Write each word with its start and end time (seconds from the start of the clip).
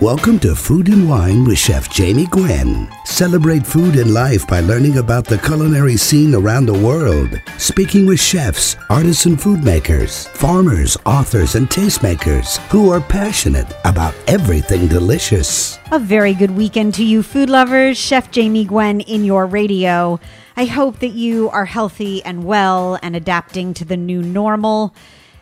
Welcome 0.00 0.38
to 0.38 0.54
Food 0.54 0.88
and 0.88 1.06
Wine 1.06 1.44
with 1.44 1.58
Chef 1.58 1.90
Jamie 1.90 2.24
Gwen. 2.24 2.88
Celebrate 3.04 3.66
food 3.66 3.96
and 3.96 4.14
life 4.14 4.46
by 4.46 4.60
learning 4.60 4.96
about 4.96 5.26
the 5.26 5.36
culinary 5.36 5.98
scene 5.98 6.34
around 6.34 6.64
the 6.64 6.72
world. 6.72 7.38
Speaking 7.58 8.06
with 8.06 8.18
chefs, 8.18 8.76
artisan 8.88 9.36
food 9.36 9.62
makers, 9.62 10.26
farmers, 10.28 10.96
authors, 11.04 11.54
and 11.54 11.68
tastemakers 11.68 12.56
who 12.68 12.90
are 12.90 13.02
passionate 13.02 13.70
about 13.84 14.14
everything 14.26 14.88
delicious. 14.88 15.78
A 15.92 15.98
very 15.98 16.32
good 16.32 16.52
weekend 16.52 16.94
to 16.94 17.04
you, 17.04 17.22
food 17.22 17.50
lovers. 17.50 17.98
Chef 17.98 18.30
Jamie 18.30 18.64
Gwen 18.64 19.02
in 19.02 19.22
your 19.22 19.44
radio. 19.44 20.18
I 20.56 20.64
hope 20.64 21.00
that 21.00 21.12
you 21.12 21.50
are 21.50 21.66
healthy 21.66 22.24
and 22.24 22.44
well 22.44 22.98
and 23.02 23.14
adapting 23.14 23.74
to 23.74 23.84
the 23.84 23.98
new 23.98 24.22
normal. 24.22 24.94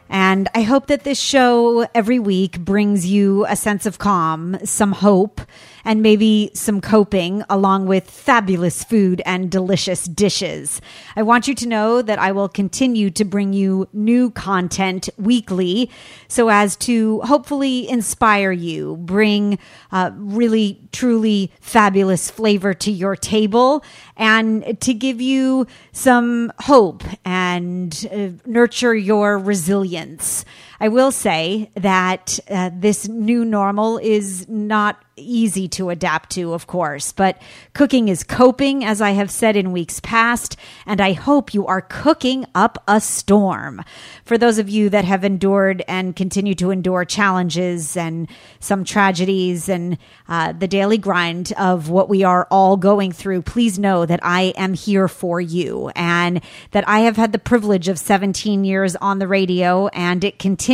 And 0.09 0.49
I 0.55 0.63
hope 0.63 0.87
that 0.87 1.05
this 1.05 1.21
show 1.21 1.87
every 1.95 2.19
week 2.19 2.61
brings 2.61 3.07
you 3.07 3.45
a 3.47 3.57
sense 3.57 3.85
of 3.87 3.99
calm, 3.99 4.57
some 4.65 4.93
hope, 4.93 5.41
and 5.89 6.03
maybe 6.03 6.51
some 6.53 6.83
coping 6.83 7.43
along 7.49 7.87
with 7.87 8.11
fabulous 8.11 8.85
food 8.85 9.23
and 9.25 9.51
delicious 9.51 10.05
dishes. 10.05 10.83
I 11.17 11.23
want 11.23 11.49
you 11.49 11.55
to 11.55 11.67
know 11.67 12.03
that 12.03 12.19
I 12.19 12.31
will 12.31 12.51
continue 12.51 13.09
to 13.09 13.25
bring 13.25 13.55
you 13.55 13.89
new 13.95 14.31
content 14.31 15.09
weekly 15.17 15.91
so 16.29 16.51
as 16.51 16.77
to 16.77 17.23
hopefully 17.23 17.89
inspire 17.89 18.53
you, 18.53 18.99
bring 18.99 19.59
uh, 19.91 20.11
really, 20.15 20.79
truly 20.93 21.51
fabulous 21.63 22.31
flavor 22.31 22.75
to 22.75 22.93
your 22.93 23.17
table, 23.17 23.83
and 24.15 24.79
to 24.83 24.93
give 24.93 25.23
you 25.23 25.67
some 25.93 26.53
hope 26.59 27.03
and 27.25 28.07
uh, 28.13 28.29
nurture 28.45 28.95
your 28.95 29.39
resilience. 29.39 30.45
I 30.81 30.89
will 30.89 31.11
say 31.11 31.71
that 31.75 32.39
uh, 32.49 32.71
this 32.73 33.09
new 33.09 33.45
normal 33.45 33.99
is 33.99 34.49
not 34.49 35.03
easy 35.17 35.67
to 35.67 35.91
adapt 35.91 36.31
to, 36.31 36.55
of 36.55 36.69
course, 36.69 37.11
but 37.11 37.43
cooking 37.73 38.07
is 38.07 38.23
coping, 38.23 38.85
as 38.85 39.01
I 39.01 39.11
have 39.11 39.33
said 39.33 39.57
in 39.57 39.73
weeks 39.73 39.99
past, 39.99 40.57
and 40.87 41.01
I 41.01 41.15
hope 41.15 41.53
you 41.53 41.67
are 41.67 41.81
cooking 41.81 42.47
up 42.55 42.81
a 42.87 43.01
storm. 43.01 43.83
For 44.25 44.39
those 44.39 44.59
of 44.59 44.69
you 44.69 44.89
that 44.91 45.05
have 45.05 45.25
endured 45.25 45.83
and 45.89 46.15
continue 46.15 46.55
to 46.55 46.71
endure 46.71 47.05
challenges 47.05 47.97
and 47.97 48.29
some 48.61 48.85
tragedies 48.85 49.69
and 49.69 49.99
uh, 50.29 50.53
the 50.53 50.69
daily 50.69 50.99
grind 50.99 51.53
of 51.59 51.91
what 51.91 52.09
we 52.09 52.23
are 52.23 52.47
all 52.53 52.77
going 52.77 53.11
through, 53.11 53.43
please 53.43 53.81
know 53.81 54.07
that 54.07 54.21
I 54.23 54.55
am 54.57 54.75
here 54.75 55.09
for 55.09 55.41
you 55.41 55.91
and 55.97 56.41
that 56.71 56.89
I 56.89 57.01
have 57.01 57.17
had 57.17 57.33
the 57.33 57.41
privilege 57.41 57.89
of 57.89 57.99
17 57.99 58.63
years 58.63 58.95
on 58.95 59.19
the 59.19 59.27
radio 59.27 59.89
and 59.89 60.23
it 60.23 60.39
continues 60.39 60.68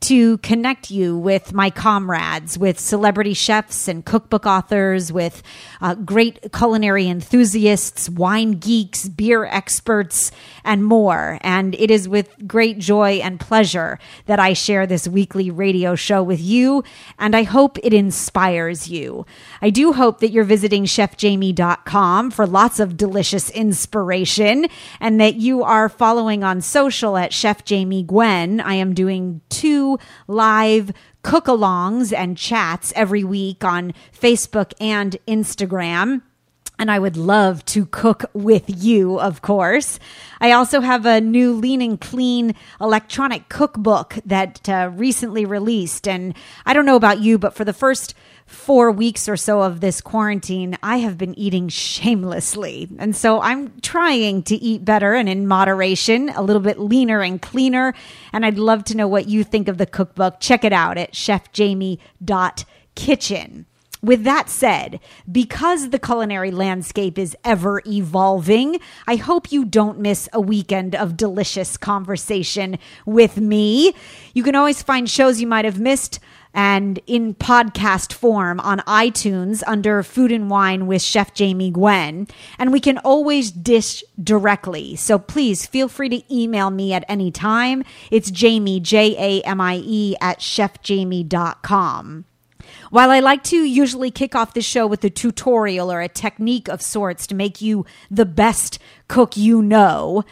to 0.00 0.38
connect 0.38 0.90
you 0.90 1.16
with 1.16 1.52
my 1.52 1.70
comrades, 1.70 2.58
with 2.58 2.78
celebrity 2.78 3.34
chefs 3.34 3.88
and 3.88 4.04
cookbook 4.04 4.46
authors, 4.46 5.12
with 5.12 5.42
uh, 5.80 5.94
great 5.94 6.52
culinary 6.52 7.08
enthusiasts, 7.08 8.08
wine 8.08 8.52
geeks, 8.52 9.08
beer 9.08 9.44
experts, 9.44 10.30
and 10.64 10.84
more. 10.84 11.38
And 11.40 11.74
it 11.74 11.90
is 11.90 12.08
with 12.08 12.28
great 12.46 12.78
joy 12.78 13.14
and 13.22 13.40
pleasure 13.40 13.98
that 14.26 14.38
I 14.38 14.52
share 14.52 14.86
this 14.86 15.08
weekly 15.08 15.50
radio 15.50 15.94
show 15.94 16.22
with 16.22 16.40
you, 16.40 16.84
and 17.18 17.34
I 17.34 17.42
hope 17.42 17.78
it 17.82 17.92
inspires 17.92 18.88
you. 18.88 19.26
I 19.60 19.70
do 19.70 19.92
hope 19.92 20.20
that 20.20 20.30
you're 20.30 20.44
visiting 20.44 20.84
chefjamie.com 20.84 22.30
for 22.30 22.46
lots 22.46 22.78
of 22.78 22.96
delicious 22.96 23.50
inspiration 23.50 24.66
and 25.00 25.20
that 25.20 25.36
you 25.36 25.62
are 25.62 25.88
following 25.88 26.44
on 26.44 26.60
social 26.60 27.16
at 27.16 27.32
Chef 27.32 27.64
Jamie 27.64 28.02
Gwen. 28.02 28.60
I 28.60 28.74
am 28.74 28.91
doing 28.92 29.40
two 29.48 29.98
live 30.26 30.92
cook 31.22 31.46
alongs 31.46 32.12
and 32.12 32.36
chats 32.36 32.92
every 32.96 33.24
week 33.24 33.64
on 33.64 33.94
Facebook 34.18 34.72
and 34.80 35.16
Instagram. 35.26 36.22
And 36.82 36.90
I 36.90 36.98
would 36.98 37.16
love 37.16 37.64
to 37.66 37.86
cook 37.86 38.24
with 38.32 38.64
you, 38.66 39.20
of 39.20 39.40
course. 39.40 40.00
I 40.40 40.50
also 40.50 40.80
have 40.80 41.06
a 41.06 41.20
new 41.20 41.52
lean 41.52 41.80
and 41.80 42.00
clean 42.00 42.56
electronic 42.80 43.48
cookbook 43.48 44.18
that 44.26 44.68
uh, 44.68 44.90
recently 44.92 45.44
released. 45.44 46.08
And 46.08 46.34
I 46.66 46.74
don't 46.74 46.84
know 46.84 46.96
about 46.96 47.20
you, 47.20 47.38
but 47.38 47.54
for 47.54 47.64
the 47.64 47.72
first 47.72 48.16
four 48.46 48.90
weeks 48.90 49.28
or 49.28 49.36
so 49.36 49.62
of 49.62 49.78
this 49.78 50.00
quarantine, 50.00 50.76
I 50.82 50.96
have 50.96 51.16
been 51.16 51.38
eating 51.38 51.68
shamelessly. 51.68 52.88
And 52.98 53.14
so 53.14 53.40
I'm 53.40 53.80
trying 53.82 54.42
to 54.42 54.56
eat 54.56 54.84
better 54.84 55.14
and 55.14 55.28
in 55.28 55.46
moderation, 55.46 56.30
a 56.30 56.42
little 56.42 56.62
bit 56.62 56.80
leaner 56.80 57.22
and 57.22 57.40
cleaner. 57.40 57.94
And 58.32 58.44
I'd 58.44 58.58
love 58.58 58.82
to 58.86 58.96
know 58.96 59.06
what 59.06 59.28
you 59.28 59.44
think 59.44 59.68
of 59.68 59.78
the 59.78 59.86
cookbook. 59.86 60.40
Check 60.40 60.64
it 60.64 60.72
out 60.72 60.98
at 60.98 61.12
chefjamie.kitchen. 61.12 63.66
With 64.04 64.24
that 64.24 64.48
said, 64.48 64.98
because 65.30 65.90
the 65.90 65.98
culinary 65.98 66.50
landscape 66.50 67.16
is 67.16 67.36
ever 67.44 67.80
evolving, 67.86 68.80
I 69.06 69.14
hope 69.14 69.52
you 69.52 69.64
don't 69.64 70.00
miss 70.00 70.28
a 70.32 70.40
weekend 70.40 70.96
of 70.96 71.16
delicious 71.16 71.76
conversation 71.76 72.80
with 73.06 73.36
me. 73.36 73.94
You 74.34 74.42
can 74.42 74.56
always 74.56 74.82
find 74.82 75.08
shows 75.08 75.40
you 75.40 75.46
might 75.46 75.64
have 75.64 75.78
missed 75.78 76.18
and 76.52 76.98
in 77.06 77.36
podcast 77.36 78.12
form 78.12 78.58
on 78.58 78.80
iTunes 78.80 79.62
under 79.68 80.02
Food 80.02 80.32
and 80.32 80.50
Wine 80.50 80.88
with 80.88 81.00
Chef 81.00 81.32
Jamie 81.32 81.70
Gwen. 81.70 82.26
And 82.58 82.72
we 82.72 82.80
can 82.80 82.98
always 82.98 83.52
dish 83.52 84.02
directly. 84.20 84.96
So 84.96 85.16
please 85.16 85.64
feel 85.64 85.86
free 85.86 86.08
to 86.08 86.34
email 86.34 86.70
me 86.70 86.92
at 86.92 87.04
any 87.08 87.30
time. 87.30 87.84
It's 88.10 88.32
Jamie, 88.32 88.80
J 88.80 89.14
A 89.16 89.46
M 89.46 89.60
I 89.60 89.80
E, 89.84 90.16
at 90.20 90.40
chefjamie.com. 90.40 92.24
While 92.92 93.10
I 93.10 93.20
like 93.20 93.42
to 93.44 93.56
usually 93.56 94.10
kick 94.10 94.34
off 94.34 94.52
the 94.52 94.60
show 94.60 94.86
with 94.86 95.02
a 95.02 95.08
tutorial 95.08 95.90
or 95.90 96.02
a 96.02 96.10
technique 96.10 96.68
of 96.68 96.82
sorts 96.82 97.26
to 97.28 97.34
make 97.34 97.62
you 97.62 97.86
the 98.10 98.26
best 98.26 98.78
cook 99.08 99.34
you 99.34 99.62
know, 99.62 100.24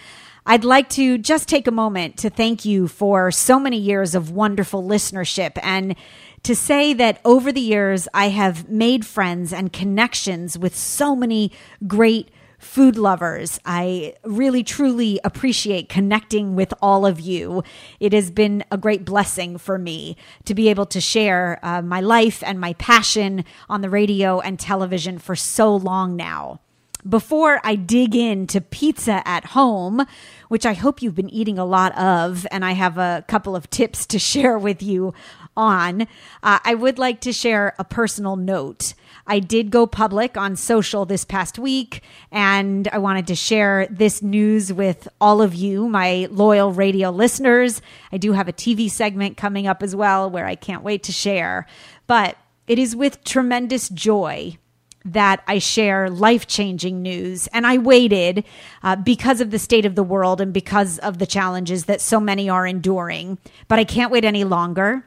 I'd 0.44 0.62
like 0.62 0.90
to 0.90 1.16
just 1.16 1.48
take 1.48 1.66
a 1.66 1.70
moment 1.70 2.18
to 2.18 2.28
thank 2.28 2.66
you 2.66 2.86
for 2.86 3.30
so 3.30 3.58
many 3.58 3.78
years 3.78 4.14
of 4.14 4.30
wonderful 4.30 4.82
listenership 4.82 5.52
and 5.62 5.96
to 6.42 6.54
say 6.54 6.92
that 6.92 7.22
over 7.24 7.50
the 7.50 7.62
years, 7.62 8.08
I 8.12 8.28
have 8.28 8.68
made 8.68 9.06
friends 9.06 9.54
and 9.54 9.72
connections 9.72 10.58
with 10.58 10.76
so 10.76 11.16
many 11.16 11.52
great 11.86 12.28
food 12.60 12.96
lovers. 12.96 13.58
I 13.64 14.14
really, 14.22 14.62
truly 14.62 15.18
appreciate 15.24 15.88
connecting 15.88 16.54
with 16.54 16.72
all 16.80 17.06
of 17.06 17.18
you. 17.18 17.64
It 17.98 18.12
has 18.12 18.30
been 18.30 18.62
a 18.70 18.78
great 18.78 19.04
blessing 19.04 19.58
for 19.58 19.78
me 19.78 20.16
to 20.44 20.54
be 20.54 20.68
able 20.68 20.86
to 20.86 21.00
share 21.00 21.58
uh, 21.62 21.82
my 21.82 22.00
life 22.00 22.42
and 22.44 22.60
my 22.60 22.74
passion 22.74 23.44
on 23.68 23.80
the 23.80 23.90
radio 23.90 24.40
and 24.40 24.60
television 24.60 25.18
for 25.18 25.34
so 25.34 25.74
long 25.74 26.16
now. 26.16 26.60
Before 27.08 27.60
I 27.64 27.76
dig 27.76 28.14
into 28.14 28.60
pizza 28.60 29.26
at 29.26 29.46
home, 29.46 30.04
which 30.48 30.66
I 30.66 30.74
hope 30.74 31.00
you've 31.00 31.14
been 31.14 31.30
eating 31.30 31.58
a 31.58 31.64
lot 31.64 31.96
of, 31.96 32.46
and 32.50 32.62
I 32.62 32.72
have 32.72 32.98
a 32.98 33.24
couple 33.26 33.56
of 33.56 33.70
tips 33.70 34.04
to 34.06 34.18
share 34.30 34.58
with 34.58 34.82
you 34.82 35.14
on, 35.56 36.02
uh, 36.42 36.58
I 36.62 36.74
would 36.74 36.98
like 36.98 37.20
to 37.22 37.32
share 37.32 37.74
a 37.78 37.84
personal 37.84 38.36
note. 38.36 38.94
I 39.26 39.38
did 39.38 39.70
go 39.70 39.86
public 39.86 40.36
on 40.36 40.56
social 40.56 41.04
this 41.04 41.24
past 41.24 41.58
week, 41.58 42.02
and 42.30 42.88
I 42.92 42.98
wanted 42.98 43.26
to 43.28 43.34
share 43.34 43.86
this 43.90 44.22
news 44.22 44.72
with 44.72 45.08
all 45.20 45.42
of 45.42 45.54
you, 45.54 45.88
my 45.88 46.28
loyal 46.30 46.72
radio 46.72 47.10
listeners. 47.10 47.80
I 48.12 48.18
do 48.18 48.32
have 48.32 48.48
a 48.48 48.52
TV 48.52 48.90
segment 48.90 49.36
coming 49.36 49.66
up 49.66 49.82
as 49.82 49.94
well 49.94 50.30
where 50.30 50.46
I 50.46 50.54
can't 50.54 50.82
wait 50.82 51.02
to 51.04 51.12
share. 51.12 51.66
But 52.06 52.36
it 52.66 52.78
is 52.78 52.96
with 52.96 53.24
tremendous 53.24 53.88
joy 53.88 54.56
that 55.04 55.42
I 55.46 55.58
share 55.58 56.10
life 56.10 56.46
changing 56.46 57.02
news. 57.02 57.46
And 57.48 57.66
I 57.66 57.78
waited 57.78 58.44
uh, 58.82 58.96
because 58.96 59.40
of 59.40 59.50
the 59.50 59.58
state 59.58 59.86
of 59.86 59.94
the 59.94 60.02
world 60.02 60.40
and 60.40 60.52
because 60.52 60.98
of 60.98 61.18
the 61.18 61.26
challenges 61.26 61.86
that 61.86 62.00
so 62.00 62.20
many 62.20 62.50
are 62.50 62.66
enduring. 62.66 63.38
But 63.68 63.78
I 63.78 63.84
can't 63.84 64.12
wait 64.12 64.24
any 64.24 64.44
longer. 64.44 65.04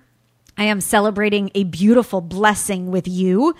I 0.57 0.65
am 0.65 0.81
celebrating 0.81 1.51
a 1.55 1.63
beautiful 1.63 2.21
blessing 2.21 2.91
with 2.91 3.07
you 3.07 3.55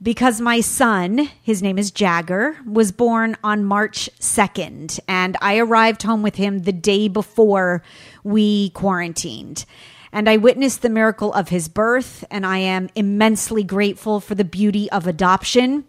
because 0.00 0.40
my 0.40 0.60
son, 0.60 1.30
his 1.42 1.62
name 1.62 1.78
is 1.78 1.90
Jagger, 1.90 2.56
was 2.64 2.92
born 2.92 3.36
on 3.42 3.64
March 3.64 4.08
2nd, 4.20 5.00
and 5.08 5.36
I 5.40 5.58
arrived 5.58 6.02
home 6.04 6.22
with 6.22 6.36
him 6.36 6.60
the 6.60 6.72
day 6.72 7.08
before 7.08 7.82
we 8.22 8.70
quarantined. 8.70 9.64
And 10.12 10.28
I 10.28 10.36
witnessed 10.36 10.82
the 10.82 10.88
miracle 10.88 11.32
of 11.32 11.48
his 11.48 11.68
birth, 11.68 12.24
and 12.30 12.46
I 12.46 12.58
am 12.58 12.88
immensely 12.94 13.64
grateful 13.64 14.20
for 14.20 14.34
the 14.34 14.44
beauty 14.44 14.90
of 14.90 15.06
adoption. 15.06 15.84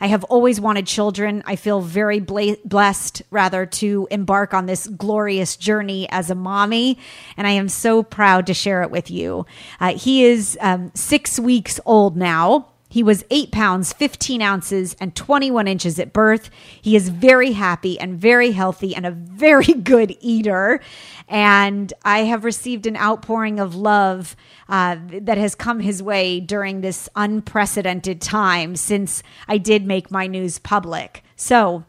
I 0.00 0.06
have 0.06 0.22
always 0.24 0.60
wanted 0.60 0.86
children. 0.86 1.42
I 1.44 1.56
feel 1.56 1.80
very 1.80 2.20
bla- 2.20 2.56
blessed, 2.64 3.22
rather, 3.30 3.66
to 3.66 4.06
embark 4.12 4.54
on 4.54 4.66
this 4.66 4.86
glorious 4.86 5.56
journey 5.56 6.08
as 6.10 6.30
a 6.30 6.36
mommy, 6.36 6.98
and 7.36 7.46
I 7.46 7.50
am 7.50 7.68
so 7.68 8.04
proud 8.04 8.46
to 8.46 8.54
share 8.54 8.82
it 8.82 8.90
with 8.92 9.10
you. 9.10 9.46
Uh, 9.80 9.94
he 9.94 10.24
is 10.24 10.56
um, 10.60 10.92
six 10.94 11.40
weeks 11.40 11.80
old 11.84 12.16
now 12.16 12.68
He 12.88 13.02
was 13.02 13.24
8 13.30 13.52
pounds, 13.52 13.92
15 13.92 14.40
ounces, 14.40 14.96
and 15.00 15.14
21 15.14 15.68
inches 15.68 15.98
at 15.98 16.12
birth. 16.12 16.50
He 16.80 16.96
is 16.96 17.10
very 17.10 17.52
happy 17.52 18.00
and 18.00 18.18
very 18.18 18.52
healthy 18.52 18.94
and 18.94 19.04
a 19.04 19.10
very 19.10 19.64
good 19.74 20.16
eater. 20.20 20.80
And 21.28 21.92
I 22.04 22.20
have 22.20 22.44
received 22.44 22.86
an 22.86 22.96
outpouring 22.96 23.60
of 23.60 23.74
love 23.74 24.34
uh, 24.68 24.96
that 25.10 25.36
has 25.38 25.54
come 25.54 25.80
his 25.80 26.02
way 26.02 26.40
during 26.40 26.80
this 26.80 27.08
unprecedented 27.14 28.22
time 28.22 28.76
since 28.76 29.22
I 29.46 29.58
did 29.58 29.84
make 29.84 30.10
my 30.10 30.26
news 30.26 30.58
public. 30.58 31.22
So 31.36 31.84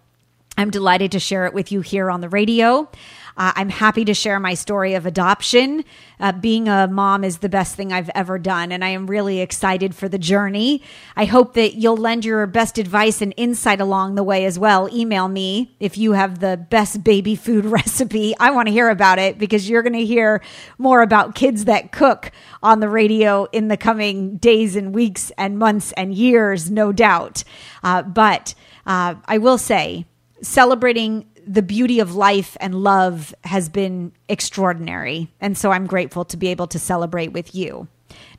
I'm 0.58 0.70
delighted 0.70 1.14
to 1.14 1.20
share 1.20 1.46
it 1.46 1.54
with 1.54 1.72
you 1.72 1.80
here 1.80 2.12
on 2.12 2.20
the 2.20 2.28
radio. 2.28 2.90
Uh, 3.40 3.54
I'm 3.56 3.70
happy 3.70 4.04
to 4.04 4.14
share 4.14 4.38
my 4.38 4.54
story 4.54 4.96
of 4.96 5.06
adoption. 5.06 5.86
Uh, 6.20 6.34
being 6.34 6.68
a 6.68 6.90
mom 6.90 7.24
is 7.24 7.38
the 7.38 7.48
best 7.48 7.74
thing 7.74 7.94
I've 7.94 8.10
ever 8.14 8.38
done, 8.38 8.74
and 8.74 8.84
I 8.84 8.90
am 8.90 9.08
really 9.08 9.40
excited 9.40 9.96
for 9.96 10.10
the 10.10 10.20
journey. 10.20 10.84
I 11.16 11.24
hope 11.24 11.54
that 11.54 11.76
you'll 11.76 11.96
lend 11.96 12.26
your 12.26 12.46
best 12.48 12.78
advice 12.78 13.22
and 13.22 13.34
insight 13.38 13.80
along 13.80 14.16
the 14.16 14.24
way 14.24 14.44
as 14.44 14.60
well. 14.60 14.94
Email 14.94 15.30
me 15.30 15.74
if 15.80 15.98
you 15.98 16.12
have 16.12 16.40
the 16.40 16.58
best 16.58 17.02
baby 17.02 17.34
food 17.34 17.64
recipe. 17.80 18.36
I 18.42 18.52
want 18.52 18.68
to 18.68 18.74
hear 18.74 18.90
about 18.90 19.20
it 19.20 19.40
because 19.40 19.70
you're 19.70 19.84
going 19.84 19.94
to 19.94 20.06
hear 20.06 20.42
more 20.78 21.02
about 21.02 21.34
kids 21.34 21.64
that 21.64 21.94
cook 21.94 22.34
on 22.62 22.82
the 22.82 22.90
radio 22.90 23.46
in 23.54 23.70
the 23.70 23.78
coming 23.78 24.36
days 24.36 24.76
and 24.76 24.94
weeks 24.94 25.32
and 25.38 25.58
months 25.58 25.94
and 25.94 26.14
years, 26.14 26.70
no 26.70 26.92
doubt. 26.92 27.46
Uh, 27.84 28.02
but 28.02 28.54
uh, 28.86 29.16
I 29.26 29.38
will 29.38 29.58
say, 29.58 30.06
celebrating 30.42 31.29
the 31.50 31.64
beauty 31.64 32.00
of 32.00 32.14
life 32.14 32.56
and 32.60 32.76
love 32.76 33.34
has 33.44 33.70
been 33.70 34.12
extraordinary. 34.30 35.32
And 35.42 35.58
so 35.58 35.72
I'm 35.72 35.88
grateful 35.88 36.24
to 36.26 36.38
be 36.38 36.50
able 36.50 36.68
to 36.68 36.78
celebrate 36.78 37.34
with 37.34 37.56
you. 37.56 37.88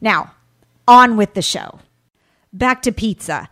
Now, 0.01 0.33
on 0.87 1.17
with 1.17 1.35
the 1.35 1.43
show. 1.43 1.81
Back 2.53 2.83
to 2.83 2.93
pizza. 2.93 3.49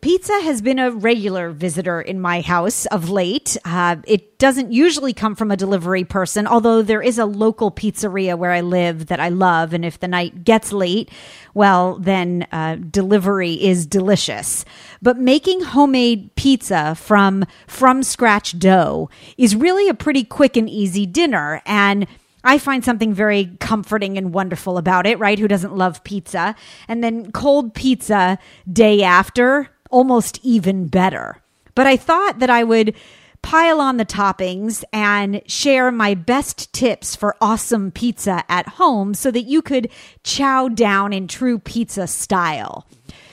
Pizza 0.00 0.40
has 0.42 0.62
been 0.62 0.78
a 0.78 0.92
regular 0.92 1.50
visitor 1.50 2.00
in 2.00 2.20
my 2.20 2.40
house 2.40 2.86
of 2.86 3.10
late. 3.10 3.56
Uh, 3.64 3.96
it 4.06 4.38
doesn't 4.38 4.70
usually 4.70 5.12
come 5.12 5.34
from 5.34 5.50
a 5.50 5.56
delivery 5.56 6.04
person, 6.04 6.46
although 6.46 6.82
there 6.82 7.02
is 7.02 7.18
a 7.18 7.24
local 7.24 7.72
pizzeria 7.72 8.38
where 8.38 8.52
I 8.52 8.60
live 8.60 9.06
that 9.06 9.18
I 9.18 9.30
love. 9.30 9.72
And 9.72 9.84
if 9.84 9.98
the 9.98 10.06
night 10.06 10.44
gets 10.44 10.72
late, 10.72 11.10
well, 11.52 11.98
then 11.98 12.46
uh, 12.52 12.76
delivery 12.76 13.54
is 13.54 13.84
delicious. 13.84 14.64
But 15.00 15.18
making 15.18 15.62
homemade 15.62 16.32
pizza 16.36 16.94
from 16.94 17.44
from 17.66 18.04
scratch 18.04 18.56
dough 18.60 19.10
is 19.36 19.56
really 19.56 19.88
a 19.88 19.94
pretty 19.94 20.22
quick 20.22 20.56
and 20.56 20.70
easy 20.70 21.06
dinner. 21.06 21.60
And 21.66 22.06
I 22.44 22.58
find 22.58 22.84
something 22.84 23.14
very 23.14 23.56
comforting 23.60 24.18
and 24.18 24.34
wonderful 24.34 24.78
about 24.78 25.06
it, 25.06 25.18
right? 25.18 25.38
Who 25.38 25.48
doesn't 25.48 25.76
love 25.76 26.02
pizza? 26.02 26.54
And 26.88 27.02
then 27.02 27.30
cold 27.30 27.74
pizza 27.74 28.38
day 28.70 29.02
after, 29.02 29.68
almost 29.92 30.40
even 30.42 30.88
better. 30.88 31.40
But 31.76 31.86
I 31.86 31.96
thought 31.96 32.40
that 32.40 32.50
I 32.50 32.64
would 32.64 32.94
pile 33.42 33.80
on 33.80 33.96
the 33.96 34.06
toppings 34.06 34.84
and 34.92 35.42
share 35.46 35.90
my 35.90 36.14
best 36.14 36.72
tips 36.72 37.16
for 37.16 37.36
awesome 37.40 37.90
pizza 37.90 38.44
at 38.48 38.68
home 38.68 39.14
so 39.14 39.30
that 39.30 39.42
you 39.42 39.60
could 39.62 39.90
chow 40.22 40.68
down 40.68 41.12
in 41.12 41.26
true 41.28 41.58
pizza 41.58 42.06
style. 42.06 42.86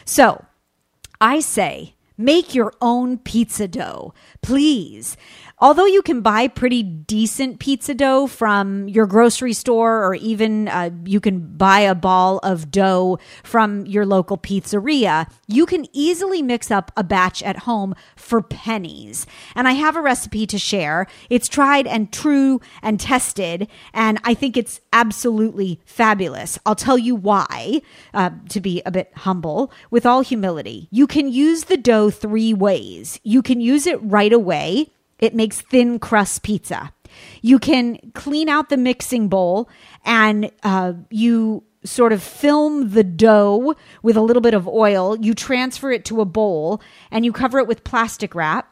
So 0.05 0.45
I 1.21 1.39
say, 1.39 1.95
make 2.17 2.55
your 2.55 2.73
own 2.81 3.19
pizza 3.19 3.67
dough, 3.67 4.13
please. 4.41 5.15
Although 5.61 5.87
you 5.87 6.01
can 6.01 6.21
buy 6.21 6.47
pretty 6.47 6.83
decent 6.83 7.59
pizza 7.59 7.93
dough 7.93 8.27
from 8.27 8.87
your 8.87 9.05
grocery 9.05 9.51
store, 9.51 10.05
or 10.05 10.15
even 10.15 10.69
uh, 10.69 10.91
you 11.03 11.19
can 11.19 11.57
buy 11.57 11.81
a 11.81 11.93
ball 11.93 12.37
of 12.43 12.71
dough 12.71 13.19
from 13.43 13.85
your 13.85 14.05
local 14.05 14.37
pizzeria, 14.37 15.29
you 15.47 15.65
can 15.65 15.85
easily 15.91 16.41
mix 16.41 16.71
up 16.71 16.93
a 16.95 17.03
batch 17.03 17.43
at 17.43 17.57
home 17.57 17.93
for 18.15 18.41
pennies. 18.41 19.25
And 19.53 19.67
I 19.67 19.73
have 19.73 19.97
a 19.97 20.01
recipe 20.01 20.47
to 20.47 20.57
share. 20.57 21.07
It's 21.29 21.49
tried 21.49 21.87
and 21.87 22.13
true 22.13 22.61
and 22.81 22.97
tested, 22.97 23.67
and 23.93 24.17
I 24.23 24.35
think 24.35 24.55
it's 24.55 24.79
absolutely 24.93 25.81
fabulous. 25.83 26.57
I'll 26.65 26.75
tell 26.75 26.97
you 26.97 27.15
why, 27.15 27.81
uh, 28.13 28.29
to 28.47 28.61
be 28.61 28.81
a 28.85 28.91
bit 28.91 29.11
humble, 29.13 29.73
with 29.91 30.05
all 30.05 30.21
humility. 30.21 30.87
You 30.89 31.05
can 31.05 31.27
use 31.27 31.65
the 31.65 31.75
dough 31.75 32.09
three 32.09 32.53
ways. 32.53 33.19
You 33.23 33.41
can 33.41 33.59
use 33.59 33.85
it 33.85 34.01
right 34.01 34.31
away 34.31 34.91
it 35.19 35.35
makes 35.35 35.61
thin 35.61 35.99
crust 35.99 36.43
pizza. 36.43 36.93
You 37.41 37.59
can 37.59 37.97
clean 38.13 38.49
out 38.49 38.69
the 38.69 38.77
mixing 38.77 39.29
bowl 39.29 39.69
and 40.05 40.51
uh, 40.63 40.93
you 41.09 41.63
sort 41.83 42.11
of 42.11 42.21
film 42.21 42.91
the 42.91 43.03
dough 43.03 43.73
with 44.03 44.17
a 44.17 44.21
little 44.21 44.41
bit 44.41 44.53
of 44.53 44.67
oil. 44.67 45.17
You 45.17 45.33
transfer 45.33 45.91
it 45.91 46.05
to 46.05 46.21
a 46.21 46.25
bowl 46.25 46.81
and 47.11 47.25
you 47.25 47.31
cover 47.31 47.59
it 47.59 47.67
with 47.67 47.83
plastic 47.83 48.35
wrap 48.35 48.71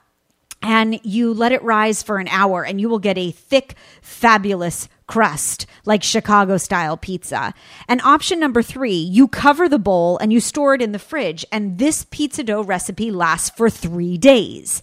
and 0.62 1.00
you 1.04 1.34
let 1.34 1.52
it 1.52 1.64
rise 1.64 2.04
for 2.04 2.18
an 2.18 2.28
hour 2.30 2.66
and 2.66 2.82
you 2.82 2.90
will 2.90 3.00
get 3.00 3.18
a 3.18 3.32
thick, 3.32 3.76
fabulous 4.02 4.90
crust 5.06 5.66
like 5.86 6.04
Chicago 6.04 6.58
style 6.58 6.98
pizza. 6.98 7.54
And 7.88 8.02
option 8.02 8.40
number 8.40 8.62
three, 8.62 8.96
you 8.96 9.28
cover 9.28 9.70
the 9.70 9.80
bowl 9.80 10.18
and 10.18 10.34
you 10.34 10.40
store 10.40 10.74
it 10.74 10.82
in 10.82 10.92
the 10.92 11.00
fridge. 11.00 11.46
And 11.52 11.78
this 11.78 12.06
pizza 12.10 12.44
dough 12.44 12.64
recipe 12.64 13.12
lasts 13.12 13.50
for 13.52 13.70
three 13.70 14.18
days. 14.18 14.82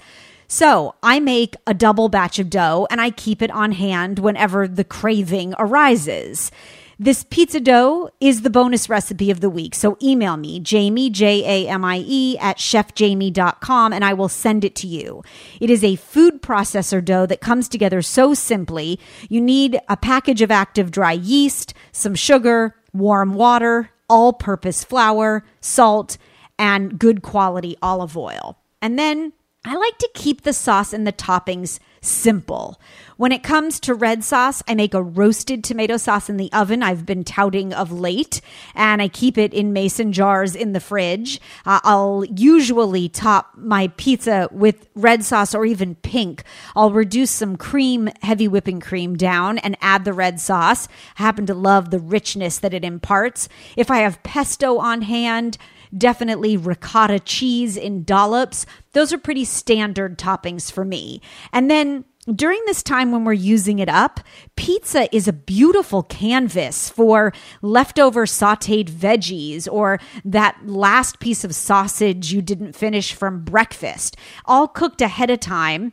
So 0.49 0.95
I 1.03 1.21
make 1.21 1.57
a 1.67 1.75
double 1.75 2.09
batch 2.09 2.39
of 2.39 2.51
dough 2.51 2.87
and 2.91 3.01
I 3.01 3.11
keep 3.11 3.43
it 3.43 3.51
on 3.51 3.73
hand 3.73 4.19
whenever 4.19 4.69
the 4.69 4.85
craving 4.85 5.55
arises. 5.59 6.51
This 6.99 7.25
pizza 7.25 7.59
dough 7.59 8.09
is 8.21 8.43
the 8.43 8.51
bonus 8.51 8.89
recipe 8.89 9.31
of 9.31 9.41
the 9.41 9.51
week. 9.51 9.75
So 9.75 9.99
email 10.01 10.37
me, 10.37 10.61
Jamie, 10.61 11.11
J 11.11 11.67
A 11.67 11.69
M 11.69 11.85
I 11.85 12.05
E, 12.07 12.39
at 12.39 12.59
chefjamie.com, 12.59 13.93
and 13.93 14.05
I 14.05 14.15
will 14.15 14.29
send 14.29 14.65
it 14.65 14.77
to 14.77 14.87
you. 14.87 15.25
It 15.61 15.71
is 15.71 15.83
a 15.83 15.97
food 15.97 16.41
processor 16.41 17.05
dough 17.05 17.27
that 17.27 17.41
comes 17.41 17.69
together 17.69 18.01
so 18.01 18.33
simply. 18.33 19.01
You 19.29 19.41
need 19.41 19.81
a 19.89 19.97
package 19.97 20.41
of 20.41 20.53
active 20.53 20.93
dry 20.93 21.13
yeast, 21.13 21.75
some 21.91 22.15
sugar, 22.15 22.77
warm 22.93 23.35
water, 23.35 23.91
all 24.09 24.33
purpose 24.33 24.85
flour, 24.85 25.45
salt, 25.61 26.17
and 26.61 26.97
good 26.97 27.23
quality 27.23 27.77
olive 27.83 28.17
oil. 28.17 28.57
And 28.81 28.97
then 28.97 29.33
I 29.67 29.77
like 29.77 29.97
to 29.99 30.11
keep 30.15 30.43
the 30.43 30.53
sauce 30.53 30.93
and 30.93 31.07
the 31.07 31.13
toppings 31.13 31.79
simple. 32.03 32.79
When 33.17 33.33
it 33.33 33.43
comes 33.43 33.81
to 33.81 33.95
red 33.95 34.23
sauce, 34.23 34.63
I 34.69 34.75
make 34.75 34.93
a 34.93 35.03
roasted 35.03 35.65
tomato 35.65 35.97
sauce 35.97 36.29
in 36.29 36.37
the 36.37 36.53
oven. 36.53 36.83
I've 36.83 37.07
been 37.07 37.25
touting 37.25 37.73
of 37.73 37.91
late, 37.91 38.43
and 38.75 39.01
I 39.01 39.09
keep 39.09 39.39
it 39.39 39.55
in 39.55 39.73
mason 39.73 40.13
jars 40.13 40.55
in 40.55 40.73
the 40.73 40.81
fridge. 40.81 41.41
Uh, 41.65 41.81
I'll 41.83 42.25
usually 42.27 43.09
top 43.09 43.53
my 43.57 43.89
pizza 43.97 44.49
with 44.53 44.87
red 44.95 45.25
sauce 45.25 45.55
or 45.55 45.65
even 45.65 45.95
pink. 45.97 46.43
I'll 46.77 46.91
reduce 46.91 47.31
some 47.31 47.57
cream, 47.57 48.11
heavy 48.21 48.49
whipping 48.49 48.81
cream 48.81 49.17
down 49.17 49.57
and 49.59 49.79
add 49.81 50.05
the 50.05 50.13
red 50.13 50.41
sauce. 50.41 50.89
I 51.19 51.23
happen 51.23 51.47
to 51.47 51.55
love 51.55 51.91
the 51.91 52.01
richness 52.01 52.59
that 52.59 52.75
it 52.75 52.85
imparts. 52.85 53.49
If 53.77 53.91
I 53.91 53.99
have 53.99 54.23
pesto 54.23 54.79
on 54.79 55.03
hand, 55.03 55.57
definitely 55.97 56.57
ricotta 56.57 57.21
cheese 57.21 57.77
in 57.77 58.05
dollops. 58.05 58.67
Those 58.93 59.13
are 59.13 59.19
pretty 59.19 59.45
standard 59.45 60.19
toppings 60.19 60.71
for 60.71 60.85
me. 60.85 61.21
And 61.53 61.71
then 61.71 62.05
during 62.33 62.63
this 62.65 62.83
time 62.83 63.13
when 63.13 63.25
we're 63.25 63.35
using 63.35 63.79
it 63.79 63.89
up, 63.89 64.21
pizza 64.57 65.15
is 65.15 65.29
a 65.29 65.33
beautiful 65.33 66.03
canvas 66.03 66.89
for 66.89 67.33
leftover 67.61 68.25
sauteed 68.25 68.89
veggies 68.89 69.69
or 69.71 70.01
that 70.25 70.59
last 70.65 71.21
piece 71.21 71.45
of 71.45 71.55
sausage 71.55 72.33
you 72.33 72.41
didn't 72.41 72.75
finish 72.75 73.13
from 73.13 73.45
breakfast, 73.45 74.17
all 74.47 74.67
cooked 74.67 75.03
ahead 75.03 75.29
of 75.29 75.41
time 75.41 75.93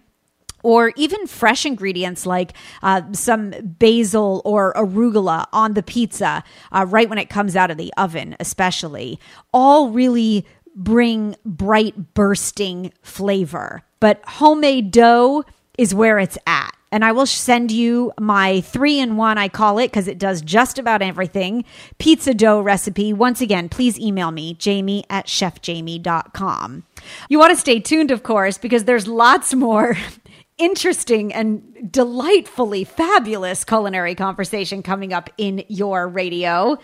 or 0.63 0.93
even 0.95 1.27
fresh 1.27 1.65
ingredients 1.65 2.25
like 2.25 2.53
uh, 2.83 3.01
some 3.13 3.53
basil 3.61 4.41
or 4.45 4.73
arugula 4.73 5.47
on 5.53 5.73
the 5.73 5.83
pizza 5.83 6.43
uh, 6.71 6.85
right 6.87 7.09
when 7.09 7.17
it 7.17 7.29
comes 7.29 7.55
out 7.55 7.71
of 7.71 7.77
the 7.77 7.93
oven, 7.97 8.35
especially, 8.39 9.19
all 9.53 9.89
really 9.89 10.45
bring 10.75 11.35
bright, 11.45 12.13
bursting 12.13 12.91
flavor. 13.01 13.83
But 13.99 14.21
homemade 14.25 14.91
dough 14.91 15.43
is 15.77 15.95
where 15.95 16.19
it's 16.19 16.37
at. 16.45 16.75
And 16.93 17.05
I 17.05 17.13
will 17.13 17.25
send 17.25 17.71
you 17.71 18.11
my 18.19 18.59
three 18.61 18.99
in 18.99 19.15
one, 19.15 19.37
I 19.37 19.47
call 19.47 19.79
it, 19.79 19.87
because 19.87 20.09
it 20.09 20.17
does 20.17 20.41
just 20.41 20.77
about 20.77 21.01
everything. 21.01 21.63
Pizza 21.99 22.33
dough 22.33 22.59
recipe. 22.59 23.13
Once 23.13 23.39
again, 23.39 23.69
please 23.69 23.97
email 23.97 24.31
me, 24.31 24.55
jamie 24.55 25.05
at 25.09 25.25
chefjamie.com. 25.25 26.83
You 27.29 27.39
want 27.39 27.51
to 27.51 27.59
stay 27.59 27.79
tuned, 27.79 28.11
of 28.11 28.23
course, 28.23 28.57
because 28.57 28.83
there's 28.83 29.07
lots 29.07 29.53
more 29.53 29.95
interesting 30.61 31.33
and 31.33 31.91
delightfully 31.91 32.83
fabulous 32.83 33.63
culinary 33.63 34.13
conversation 34.13 34.83
coming 34.83 35.11
up 35.11 35.29
in 35.37 35.65
your 35.67 36.07
radio. 36.07 36.77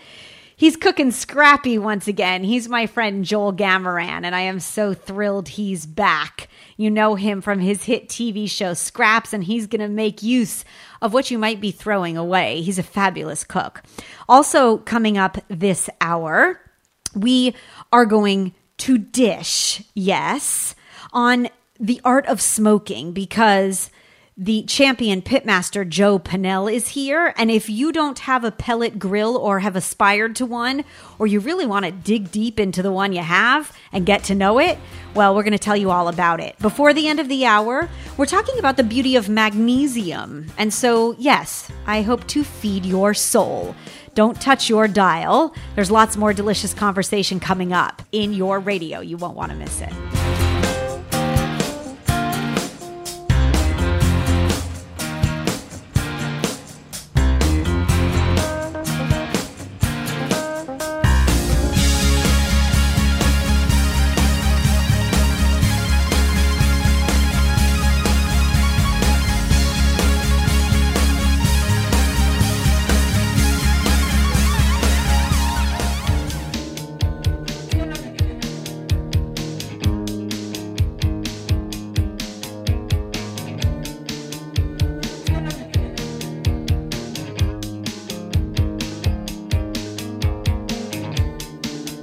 He's 0.56 0.76
cooking 0.76 1.12
scrappy 1.12 1.78
once 1.78 2.08
again. 2.08 2.42
He's 2.42 2.68
my 2.68 2.88
friend 2.88 3.24
Joel 3.24 3.52
Gamoran, 3.52 4.24
and 4.24 4.34
I 4.34 4.40
am 4.40 4.58
so 4.58 4.92
thrilled 4.92 5.50
he's 5.50 5.86
back. 5.86 6.48
You 6.76 6.90
know 6.90 7.14
him 7.14 7.40
from 7.40 7.60
his 7.60 7.84
hit 7.84 8.08
TV 8.08 8.50
show 8.50 8.74
Scraps, 8.74 9.32
and 9.32 9.44
he's 9.44 9.68
going 9.68 9.80
to 9.80 9.88
make 9.88 10.24
use 10.24 10.64
of 11.00 11.12
what 11.12 11.30
you 11.30 11.38
might 11.38 11.60
be 11.60 11.70
throwing 11.70 12.16
away. 12.16 12.60
He's 12.62 12.80
a 12.80 12.82
fabulous 12.82 13.44
cook. 13.44 13.84
Also, 14.28 14.78
coming 14.78 15.16
up 15.16 15.38
this 15.46 15.88
hour, 16.00 16.60
we 17.14 17.54
are 17.92 18.04
going 18.04 18.52
to 18.78 18.98
dish, 18.98 19.84
yes, 19.94 20.74
on 21.12 21.48
the 21.80 22.00
art 22.04 22.26
of 22.26 22.40
smoking 22.40 23.12
because 23.12 23.90
the 24.40 24.62
champion 24.62 25.20
pitmaster 25.20 25.86
Joe 25.86 26.16
Pannell 26.20 26.72
is 26.72 26.90
here. 26.90 27.34
And 27.36 27.50
if 27.50 27.68
you 27.68 27.90
don't 27.90 28.20
have 28.20 28.44
a 28.44 28.52
pellet 28.52 28.96
grill 28.96 29.36
or 29.36 29.58
have 29.58 29.74
aspired 29.74 30.36
to 30.36 30.46
one, 30.46 30.84
or 31.18 31.26
you 31.26 31.40
really 31.40 31.66
want 31.66 31.84
to 31.86 31.90
dig 31.90 32.30
deep 32.30 32.60
into 32.60 32.80
the 32.80 32.92
one 32.92 33.12
you 33.12 33.22
have 33.22 33.76
and 33.92 34.06
get 34.06 34.22
to 34.24 34.36
know 34.36 34.60
it, 34.60 34.78
well, 35.14 35.34
we're 35.34 35.42
going 35.42 35.52
to 35.52 35.58
tell 35.58 35.76
you 35.76 35.90
all 35.90 36.06
about 36.06 36.38
it. 36.38 36.56
Before 36.60 36.94
the 36.94 37.08
end 37.08 37.18
of 37.18 37.28
the 37.28 37.46
hour, 37.46 37.88
we're 38.16 38.26
talking 38.26 38.60
about 38.60 38.76
the 38.76 38.84
beauty 38.84 39.16
of 39.16 39.28
magnesium. 39.28 40.46
And 40.56 40.72
so, 40.72 41.16
yes, 41.18 41.68
I 41.86 42.02
hope 42.02 42.24
to 42.28 42.44
feed 42.44 42.86
your 42.86 43.14
soul. 43.14 43.74
Don't 44.14 44.40
touch 44.40 44.68
your 44.68 44.86
dial. 44.86 45.52
There's 45.74 45.90
lots 45.90 46.16
more 46.16 46.32
delicious 46.32 46.72
conversation 46.74 47.40
coming 47.40 47.72
up 47.72 48.02
in 48.12 48.32
your 48.32 48.60
radio. 48.60 49.00
You 49.00 49.16
won't 49.16 49.36
want 49.36 49.50
to 49.50 49.56
miss 49.56 49.80
it. 49.80 50.27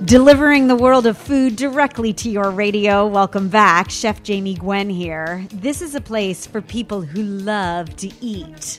Delivering 0.05 0.67
the 0.67 0.75
world 0.75 1.07
of 1.07 1.17
food 1.17 1.55
directly 1.55 2.13
to 2.13 2.29
your 2.29 2.51
radio. 2.51 3.07
Welcome 3.07 3.49
back. 3.49 3.89
Chef 3.89 4.21
Jamie 4.21 4.53
Gwen 4.53 4.87
here. 4.87 5.47
This 5.51 5.81
is 5.81 5.95
a 5.95 5.99
place 6.01 6.45
for 6.45 6.61
people 6.61 7.01
who 7.01 7.23
love 7.23 7.95
to 7.95 8.11
eat. 8.21 8.77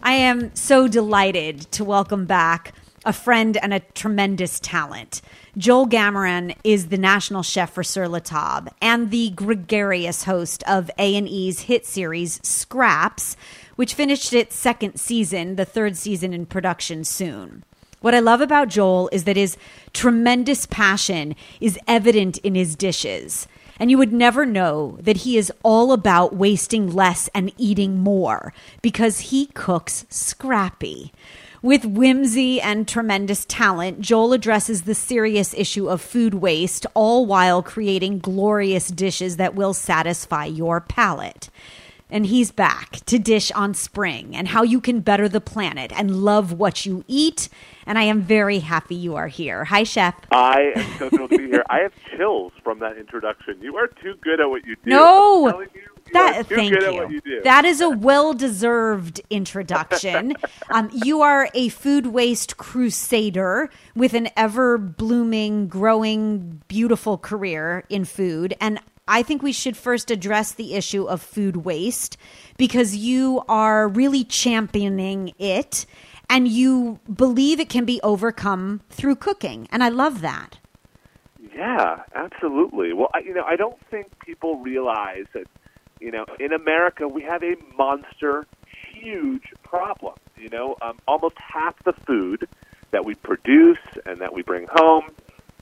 I 0.00 0.12
am 0.12 0.54
so 0.54 0.86
delighted 0.86 1.62
to 1.72 1.82
welcome 1.82 2.24
back 2.24 2.72
a 3.04 3.12
friend 3.12 3.56
and 3.56 3.74
a 3.74 3.80
tremendous 3.80 4.60
talent. 4.60 5.22
Joel 5.58 5.88
Gamoran 5.88 6.54
is 6.62 6.86
the 6.86 6.98
national 6.98 7.42
chef 7.42 7.72
for 7.72 7.82
Sur 7.82 8.06
La 8.06 8.20
Table 8.20 8.72
and 8.80 9.10
the 9.10 9.30
gregarious 9.30 10.22
host 10.22 10.62
of 10.68 10.88
A&E's 10.98 11.62
hit 11.62 11.84
series 11.84 12.38
Scraps, 12.46 13.36
which 13.74 13.94
finished 13.94 14.32
its 14.32 14.54
second 14.54 15.00
season, 15.00 15.56
the 15.56 15.64
third 15.64 15.96
season 15.96 16.32
in 16.32 16.46
production 16.46 17.02
soon. 17.02 17.64
What 18.00 18.14
I 18.14 18.20
love 18.20 18.40
about 18.40 18.68
Joel 18.68 19.10
is 19.12 19.24
that 19.24 19.36
his 19.36 19.58
tremendous 19.92 20.64
passion 20.64 21.34
is 21.60 21.78
evident 21.86 22.38
in 22.38 22.54
his 22.54 22.74
dishes. 22.74 23.46
And 23.78 23.90
you 23.90 23.98
would 23.98 24.12
never 24.12 24.46
know 24.46 24.96
that 25.00 25.18
he 25.18 25.36
is 25.36 25.52
all 25.62 25.92
about 25.92 26.34
wasting 26.34 26.92
less 26.92 27.28
and 27.34 27.52
eating 27.58 27.98
more 27.98 28.52
because 28.82 29.20
he 29.20 29.46
cooks 29.46 30.06
scrappy. 30.08 31.12
With 31.62 31.84
whimsy 31.84 32.58
and 32.58 32.88
tremendous 32.88 33.44
talent, 33.44 34.00
Joel 34.00 34.32
addresses 34.32 34.82
the 34.82 34.94
serious 34.94 35.52
issue 35.52 35.90
of 35.90 36.00
food 36.00 36.34
waste, 36.34 36.86
all 36.94 37.26
while 37.26 37.62
creating 37.62 38.20
glorious 38.20 38.88
dishes 38.88 39.36
that 39.36 39.54
will 39.54 39.74
satisfy 39.74 40.46
your 40.46 40.80
palate 40.80 41.50
and 42.10 42.26
he's 42.26 42.50
back 42.50 43.04
to 43.06 43.18
dish 43.18 43.50
on 43.52 43.74
spring 43.74 44.36
and 44.36 44.48
how 44.48 44.62
you 44.62 44.80
can 44.80 45.00
better 45.00 45.28
the 45.28 45.40
planet 45.40 45.92
and 45.92 46.22
love 46.22 46.52
what 46.52 46.86
you 46.86 47.04
eat. 47.06 47.48
And 47.86 47.98
I 47.98 48.02
am 48.02 48.20
very 48.20 48.60
happy 48.60 48.94
you 48.94 49.16
are 49.16 49.28
here. 49.28 49.64
Hi, 49.64 49.82
Chef. 49.84 50.14
I 50.30 50.72
am 50.76 50.98
so 50.98 51.08
thrilled 51.10 51.30
to 51.30 51.38
be 51.38 51.48
here. 51.48 51.64
I 51.70 51.78
have 51.78 51.92
chills 52.16 52.52
from 52.62 52.78
that 52.80 52.96
introduction. 52.98 53.60
You 53.60 53.76
are 53.76 53.88
too 53.88 54.14
good 54.22 54.40
at 54.40 54.48
what 54.48 54.64
you 54.66 54.76
do. 54.76 54.90
No. 54.90 55.64
That 56.12 56.46
thank 56.46 56.72
you. 56.72 57.20
you 57.24 57.42
that 57.42 57.64
is 57.64 57.80
a 57.80 57.88
well-deserved 57.88 59.20
introduction. 59.30 60.34
um, 60.70 60.90
you 60.92 61.22
are 61.22 61.48
a 61.54 61.68
food 61.68 62.08
waste 62.08 62.56
crusader 62.56 63.70
with 63.94 64.14
an 64.14 64.28
ever 64.36 64.76
blooming, 64.78 65.68
growing, 65.68 66.62
beautiful 66.68 67.16
career 67.16 67.84
in 67.88 68.04
food, 68.04 68.54
and 68.60 68.80
I 69.10 69.24
think 69.24 69.42
we 69.42 69.50
should 69.50 69.76
first 69.76 70.12
address 70.12 70.52
the 70.52 70.74
issue 70.74 71.04
of 71.04 71.20
food 71.20 71.56
waste 71.56 72.16
because 72.56 72.94
you 72.94 73.42
are 73.48 73.88
really 73.88 74.22
championing 74.22 75.32
it 75.36 75.84
and 76.30 76.46
you 76.46 77.00
believe 77.12 77.58
it 77.58 77.68
can 77.68 77.84
be 77.84 78.00
overcome 78.04 78.82
through 78.88 79.16
cooking. 79.16 79.66
And 79.72 79.82
I 79.82 79.88
love 79.88 80.20
that. 80.20 80.58
Yeah, 81.52 82.04
absolutely. 82.14 82.92
Well, 82.92 83.08
I, 83.12 83.18
you 83.18 83.34
know, 83.34 83.42
I 83.42 83.56
don't 83.56 83.76
think 83.90 84.16
people 84.20 84.60
realize 84.60 85.26
that, 85.34 85.48
you 85.98 86.12
know, 86.12 86.24
in 86.38 86.52
America 86.52 87.08
we 87.08 87.22
have 87.22 87.42
a 87.42 87.56
monster, 87.76 88.46
huge 88.94 89.52
problem. 89.64 90.14
You 90.36 90.50
know, 90.50 90.76
um, 90.82 91.00
almost 91.08 91.34
half 91.36 91.74
the 91.82 91.94
food 92.06 92.46
that 92.92 93.04
we 93.04 93.16
produce 93.16 93.78
and 94.06 94.20
that 94.20 94.32
we 94.32 94.42
bring 94.42 94.68
home 94.70 95.10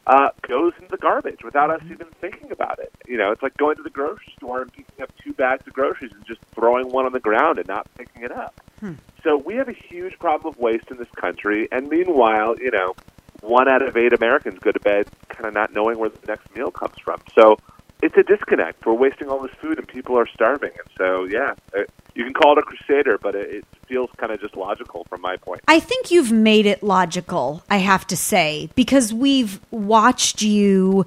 uh, 0.08 0.30
goes 0.40 0.72
into 0.76 0.88
the 0.90 0.96
garbage 0.96 1.44
without 1.44 1.70
us 1.70 1.82
even 1.84 2.06
thinking 2.20 2.50
about 2.50 2.78
it. 2.78 2.90
You 3.06 3.18
know, 3.18 3.30
it's 3.30 3.42
like 3.42 3.56
going 3.58 3.76
to 3.76 3.82
the 3.82 3.90
grocery 3.90 4.32
store 4.36 4.62
and 4.62 4.72
picking 4.72 5.02
up 5.02 5.12
two 5.22 5.34
bags 5.34 5.66
of 5.66 5.74
groceries 5.74 6.12
and 6.12 6.24
just 6.26 6.40
throwing 6.54 6.88
one 6.88 7.04
on 7.04 7.12
the 7.12 7.20
ground 7.20 7.58
and 7.58 7.68
not 7.68 7.86
picking 7.96 8.22
it 8.22 8.32
up. 8.32 8.58
Hmm. 8.80 8.94
So 9.22 9.36
we 9.36 9.56
have 9.56 9.68
a 9.68 9.74
huge 9.74 10.18
problem 10.18 10.54
of 10.54 10.58
waste 10.58 10.90
in 10.90 10.96
this 10.96 11.10
country, 11.16 11.68
and 11.70 11.88
meanwhile, 11.88 12.56
you 12.58 12.70
know, 12.70 12.94
one 13.40 13.68
out 13.68 13.82
of 13.82 13.96
eight 13.96 14.14
Americans 14.14 14.58
go 14.60 14.72
to 14.72 14.80
bed 14.80 15.06
kind 15.28 15.46
of 15.46 15.54
not 15.54 15.72
knowing 15.74 15.98
where 15.98 16.08
the 16.08 16.26
next 16.26 16.52
meal 16.54 16.70
comes 16.70 16.96
from. 16.98 17.20
So 17.34 17.58
it's 18.02 18.16
a 18.16 18.22
disconnect. 18.22 18.86
We're 18.86 18.94
wasting 18.94 19.28
all 19.28 19.42
this 19.42 19.52
food, 19.60 19.78
and 19.78 19.86
people 19.86 20.18
are 20.18 20.26
starving. 20.26 20.70
And 20.70 20.88
so, 20.96 21.24
yeah, 21.24 21.54
it, 21.74 21.90
you 22.14 22.24
can 22.24 22.34
call 22.34 22.52
it 22.52 22.58
a 22.58 22.62
crusader, 22.62 23.18
but 23.18 23.34
it, 23.34 23.50
it 23.56 23.64
feels 23.86 24.10
kind 24.16 24.32
of 24.32 24.40
just 24.40 24.56
logical 24.56 25.04
from 25.08 25.20
my 25.20 25.36
point. 25.36 25.62
I 25.68 25.80
think 25.80 26.10
you've 26.10 26.32
made 26.32 26.66
it 26.66 26.82
logical. 26.82 27.62
I 27.70 27.78
have 27.78 28.06
to 28.08 28.16
say 28.16 28.70
because 28.74 29.12
we've 29.12 29.60
watched 29.70 30.42
you 30.42 31.06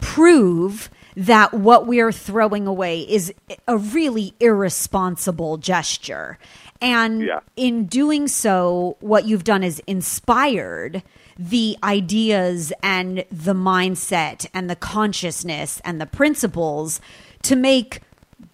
prove 0.00 0.90
that 1.16 1.52
what 1.52 1.86
we're 1.86 2.12
throwing 2.12 2.66
away 2.66 3.00
is 3.00 3.32
a 3.66 3.76
really 3.76 4.32
irresponsible 4.40 5.56
gesture. 5.56 6.38
And 6.80 7.22
yeah. 7.22 7.40
in 7.56 7.86
doing 7.86 8.26
so, 8.26 8.96
what 9.00 9.26
you've 9.26 9.44
done 9.44 9.62
is 9.62 9.82
inspired 9.86 11.02
the 11.40 11.74
ideas 11.82 12.70
and 12.82 13.24
the 13.32 13.54
mindset 13.54 14.46
and 14.52 14.68
the 14.68 14.76
consciousness 14.76 15.80
and 15.86 15.98
the 15.98 16.04
principles 16.04 17.00
to 17.42 17.56
make 17.56 18.02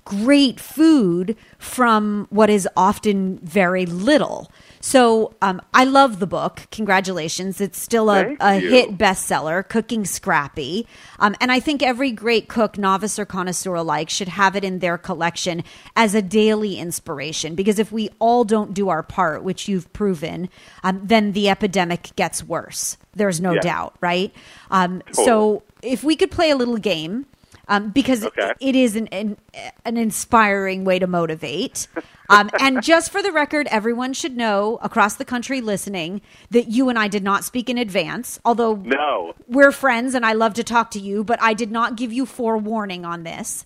great 0.05 0.61
food 0.61 1.37
from 1.59 2.29
what 2.31 2.49
is 2.49 2.69
often 2.77 3.39
very 3.39 3.87
little. 3.87 4.53
So 4.87 5.35
um, 5.43 5.61
I 5.75 5.83
love 5.83 6.21
the 6.21 6.29
book. 6.29 6.69
Congratulations. 6.71 7.61
It's 7.61 7.77
still 7.77 8.09
a, 8.09 8.37
a 8.39 8.61
hit 8.61 8.97
bestseller, 8.97 9.69
Cooking 9.69 10.05
Scrappy. 10.05 10.87
Um, 11.19 11.35
and 11.41 11.51
I 11.51 11.59
think 11.59 11.83
every 11.83 12.13
great 12.13 12.47
cook, 12.47 12.79
novice 12.79 13.19
or 13.19 13.25
connoisseur 13.25 13.75
alike, 13.75 14.09
should 14.09 14.29
have 14.29 14.55
it 14.55 14.63
in 14.63 14.79
their 14.79 14.97
collection 14.97 15.65
as 15.97 16.15
a 16.15 16.23
daily 16.23 16.77
inspiration. 16.77 17.57
Because 17.57 17.81
if 17.81 17.91
we 17.91 18.11
all 18.21 18.45
don't 18.45 18.75
do 18.75 18.89
our 18.89 19.03
part, 19.03 19.43
which 19.43 19.67
you've 19.67 19.93
proven, 19.93 20.49
um, 20.85 21.01
then 21.03 21.33
the 21.33 21.49
epidemic 21.49 22.15
gets 22.15 22.45
worse. 22.45 22.97
There's 23.13 23.41
no 23.41 23.55
yeah. 23.55 23.63
doubt, 23.63 23.97
right? 24.01 24.33
Um, 24.71 25.01
totally. 25.01 25.25
So 25.25 25.63
if 25.83 26.05
we 26.05 26.15
could 26.15 26.31
play 26.31 26.51
a 26.51 26.57
little 26.57 26.77
game 26.77 27.27
um, 27.69 27.91
because 27.91 28.25
okay. 28.25 28.53
it 28.61 28.77
is 28.77 28.97
an, 28.97 29.09
an, 29.09 29.37
an 29.85 29.97
inspiring 29.97 30.85
way 30.85 30.99
to 30.99 31.07
motivate. 31.07 31.89
Um, 32.29 32.51
and 32.61 32.83
just 32.83 33.11
for 33.11 33.23
the 33.23 33.33
record, 33.33 33.67
everyone 33.71 34.13
should 34.13 34.37
know 34.37 34.79
across 34.83 35.17
the 35.17 35.25
country 35.25 35.61
listening 35.61 36.23
that 36.51 36.69
you 36.69 36.89
and 36.89 36.99
I 36.99 37.09
did 37.09 37.25
not 37.25 37.45
speak 37.45 37.69
in 37.69 37.79
advance. 37.79 38.39
Although 38.45 38.77
no. 38.77 39.35
we're 39.49 39.73
friends 39.73 40.15
and 40.15 40.25
I 40.25 40.33
love 40.33 40.55
to 40.55 40.65
talk 40.65 40.91
to 40.93 41.01
you, 41.01 41.25
but 41.25 41.41
I 41.43 41.55
did 41.55 41.71
not 41.71 41.97
give 41.97 42.13
you 42.13 42.27
forewarning 42.27 43.05
on 43.05 43.25
this. 43.25 43.65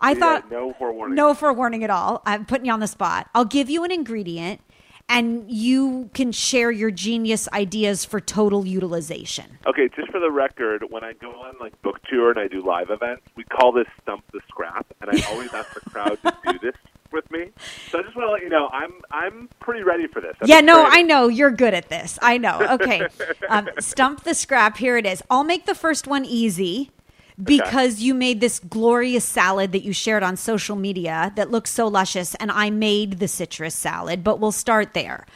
I 0.00 0.12
yeah, 0.12 0.18
thought 0.18 0.50
no 0.50 0.72
forewarning. 0.72 1.14
No 1.14 1.32
forewarning 1.32 1.84
at 1.84 1.90
all. 1.90 2.22
I'm 2.26 2.44
putting 2.44 2.66
you 2.66 2.72
on 2.72 2.80
the 2.80 2.88
spot. 2.88 3.28
I'll 3.34 3.44
give 3.44 3.70
you 3.70 3.84
an 3.84 3.92
ingredient 3.92 4.60
and 5.08 5.50
you 5.50 6.10
can 6.14 6.32
share 6.32 6.70
your 6.70 6.90
genius 6.90 7.48
ideas 7.52 8.04
for 8.04 8.20
total 8.20 8.66
utilization. 8.66 9.58
Okay, 9.66 9.88
just 9.94 10.10
for 10.10 10.20
the 10.20 10.30
record, 10.30 10.84
when 10.90 11.04
I 11.04 11.12
go 11.14 11.30
on 11.30 11.54
like 11.60 11.80
book 11.82 12.00
tour 12.10 12.30
and 12.30 12.38
I 12.38 12.48
do 12.48 12.62
live 12.64 12.90
events, 12.90 13.22
we 13.36 13.44
call 13.44 13.72
this 13.72 13.86
stump 14.02 14.24
the 14.32 14.40
scrap, 14.48 14.86
and 15.00 15.10
I 15.10 15.22
always 15.30 15.52
ask 15.52 15.72
the 15.74 15.90
crowd 15.90 16.18
to 16.22 16.52
do 16.52 16.58
this 16.58 16.74
with 17.12 17.30
me. 17.30 17.50
So 17.90 17.98
I 17.98 18.02
just 18.02 18.16
want 18.16 18.26
to 18.28 18.32
let 18.32 18.42
you 18.42 18.48
know 18.48 18.68
I'm 18.72 18.92
I'm 19.10 19.48
pretty 19.60 19.82
ready 19.82 20.06
for 20.06 20.20
this. 20.20 20.34
I'm 20.40 20.48
yeah, 20.48 20.60
no. 20.60 20.84
I 20.86 21.02
know 21.02 21.28
you're 21.28 21.50
good 21.50 21.74
at 21.74 21.88
this. 21.88 22.18
I 22.22 22.38
know. 22.38 22.60
Okay, 22.72 23.06
um, 23.48 23.68
stump 23.78 24.24
the 24.24 24.34
scrap. 24.34 24.78
Here 24.78 24.96
it 24.96 25.06
is. 25.06 25.22
I'll 25.30 25.44
make 25.44 25.66
the 25.66 25.74
first 25.74 26.06
one 26.06 26.24
easy. 26.24 26.90
Because 27.42 28.00
you 28.00 28.14
made 28.14 28.40
this 28.40 28.58
glorious 28.58 29.24
salad 29.24 29.72
that 29.72 29.82
you 29.82 29.92
shared 29.92 30.22
on 30.22 30.36
social 30.36 30.76
media 30.76 31.32
that 31.36 31.50
looks 31.50 31.70
so 31.70 31.88
luscious, 31.88 32.34
and 32.36 32.50
I 32.50 32.70
made 32.70 33.18
the 33.18 33.28
citrus 33.28 33.74
salad, 33.74 34.22
but 34.24 34.40
we'll 34.40 34.52
start 34.52 34.94
there. 34.94 35.26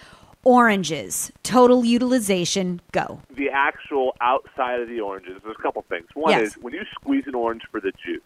Oranges, 0.45 1.33
total 1.43 1.85
utilization, 1.85 2.81
go. 2.93 3.21
The 3.35 3.51
actual 3.51 4.15
outside 4.21 4.81
of 4.81 4.89
the 4.89 5.01
oranges, 5.01 5.41
there's 5.43 5.57
a 5.59 5.63
couple 5.63 5.83
things. 5.89 6.07
One 6.15 6.31
Yes. 6.31 6.53
is 6.53 6.59
when 6.59 6.73
you 6.73 6.83
squeeze 6.93 7.25
an 7.27 7.35
orange 7.35 7.63
for 7.71 7.81
the 7.81 7.93
juice, 7.93 8.23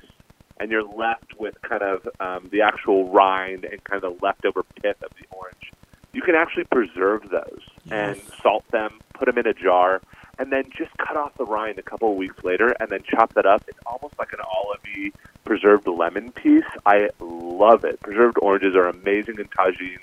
and 0.58 0.70
you're 0.70 0.84
left 0.84 1.38
with 1.38 1.54
kind 1.62 1.82
of 1.82 2.06
um, 2.20 2.48
the 2.52 2.60
actual 2.60 3.10
rind 3.10 3.64
and 3.64 3.82
kind 3.84 4.04
of 4.04 4.18
the 4.18 4.22
leftover 4.24 4.62
pit 4.82 4.98
of 5.02 5.10
the 5.18 5.24
orange, 5.34 5.72
you 6.12 6.20
can 6.20 6.34
actually 6.34 6.64
preserve 6.64 7.30
those 7.30 7.62
and 7.90 8.20
salt 8.42 8.64
them, 8.70 9.00
put 9.14 9.24
them 9.24 9.38
in 9.38 9.46
a 9.46 9.54
jar, 9.54 10.02
and 10.40 10.50
then 10.50 10.64
just 10.76 10.90
cut 10.96 11.18
off 11.18 11.36
the 11.36 11.44
rind 11.44 11.78
a 11.78 11.82
couple 11.82 12.10
of 12.10 12.16
weeks 12.16 12.42
later, 12.42 12.74
and 12.80 12.88
then 12.88 13.00
chop 13.06 13.34
that 13.34 13.44
up. 13.44 13.62
It's 13.68 13.78
almost 13.84 14.18
like 14.18 14.32
an 14.32 14.38
olivey 14.40 15.12
preserved 15.44 15.86
lemon 15.86 16.32
piece. 16.32 16.64
I 16.86 17.10
love 17.20 17.84
it. 17.84 18.00
Preserved 18.00 18.38
oranges 18.40 18.74
are 18.74 18.88
amazing 18.88 19.38
in 19.38 19.44
tagines, 19.48 19.98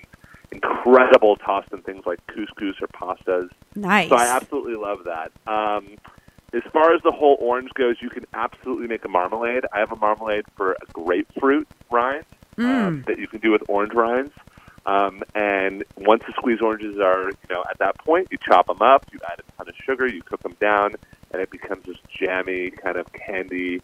incredible 0.52 1.38
tossed 1.38 1.72
in 1.74 1.82
things 1.82 2.06
like 2.06 2.20
couscous 2.28 2.76
or 2.82 2.88
pastas. 2.90 3.50
Nice. 3.76 4.10
So 4.10 4.16
I 4.16 4.28
absolutely 4.28 4.76
love 4.76 5.06
that. 5.06 5.32
Um, 5.52 5.98
as 6.54 6.62
far 6.72 6.94
as 6.94 7.02
the 7.02 7.12
whole 7.12 7.38
orange 7.40 7.72
goes, 7.74 7.98
you 8.00 8.10
can 8.10 8.26
absolutely 8.36 8.88
make 8.88 9.04
a 9.06 9.10
marmalade. 9.10 9.66
I 9.74 9.80
have 9.80 9.92
a 9.92 9.98
marmalade 9.98 10.46
for 10.56 10.74
a 10.74 10.86
grapefruit 10.94 11.68
rind 11.92 12.26
um, 12.60 13.04
that 13.08 13.18
you 13.18 13.28
can 13.28 13.40
do 13.40 13.52
with 13.52 13.64
orange 13.68 13.94
rinds. 13.94 14.34
Um, 14.88 15.22
and 15.36 15.84
once 15.98 16.24
the 16.26 16.34
squeezed 16.38 16.62
oranges 16.62 16.98
are, 16.98 17.26
you 17.30 17.50
know, 17.56 17.64
at 17.70 17.78
that 17.80 17.98
point, 18.00 18.30
you 18.32 18.38
chop 18.38 18.68
them 18.68 18.82
up, 18.82 19.06
you 19.12 19.20
add 19.30 19.40
a 19.40 19.58
ton 19.58 19.68
of 19.68 19.76
sugar, 19.86 20.08
you 20.08 20.24
cook 20.24 20.42
them 20.42 20.56
down, 20.62 20.96
and 21.32 21.42
it 21.42 21.50
becomes 21.52 21.86
this 21.86 21.98
jammy 22.10 22.72
kind 22.72 22.96
of 22.96 23.12
candy, 23.12 23.82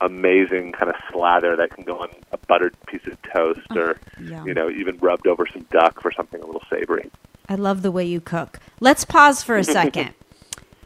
amazing 0.00 0.70
kind 0.72 0.88
of 0.90 0.94
slather 1.12 1.56
that 1.56 1.70
can 1.70 1.82
go 1.82 1.98
on 1.98 2.08
a 2.30 2.38
buttered 2.38 2.74
piece 2.86 3.04
of 3.06 3.20
toast, 3.22 3.66
or 3.72 3.98
yum. 4.20 4.46
you 4.46 4.54
know, 4.54 4.70
even 4.70 4.96
rubbed 4.98 5.26
over 5.26 5.44
some 5.52 5.66
duck 5.72 6.00
for 6.00 6.12
something 6.12 6.40
a 6.40 6.46
little 6.46 6.62
savory. 6.70 7.10
I 7.48 7.56
love 7.56 7.82
the 7.82 7.90
way 7.90 8.04
you 8.04 8.20
cook. 8.20 8.60
Let's 8.78 9.04
pause 9.04 9.42
for 9.42 9.56
a 9.56 9.64
second. 9.78 10.14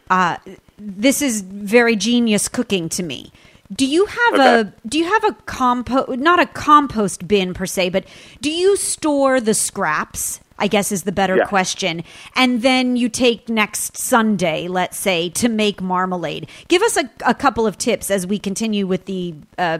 uh, 0.08 0.38
this 0.78 1.20
is 1.20 1.42
very 1.42 1.94
genius 1.94 2.48
cooking 2.48 2.88
to 2.90 3.02
me. 3.02 3.32
Do 3.74 3.86
you 3.86 4.06
have 4.06 4.34
a 4.40 4.72
do 4.86 4.98
you 4.98 5.04
have 5.04 5.24
a 5.24 5.32
compost 5.44 6.18
not 6.18 6.40
a 6.40 6.46
compost 6.46 7.28
bin 7.28 7.52
per 7.54 7.66
se, 7.66 7.90
but 7.90 8.04
do 8.40 8.50
you 8.50 8.76
store 8.76 9.40
the 9.40 9.54
scraps? 9.54 10.40
I 10.60 10.66
guess 10.66 10.90
is 10.90 11.04
the 11.04 11.12
better 11.12 11.36
Yeah. 11.36 11.44
question. 11.44 12.02
And 12.34 12.62
then 12.62 12.96
you 12.96 13.08
take 13.08 13.48
next 13.48 13.96
Sunday, 13.96 14.66
let's 14.66 14.98
say, 14.98 15.28
to 15.30 15.48
make 15.48 15.80
marmalade. 15.80 16.48
Give 16.66 16.82
us 16.82 16.96
a, 16.96 17.08
a 17.24 17.32
couple 17.32 17.64
of 17.64 17.78
tips 17.78 18.10
as 18.10 18.26
we 18.26 18.40
continue 18.40 18.84
with 18.84 19.04
the 19.04 19.36
uh, 19.56 19.78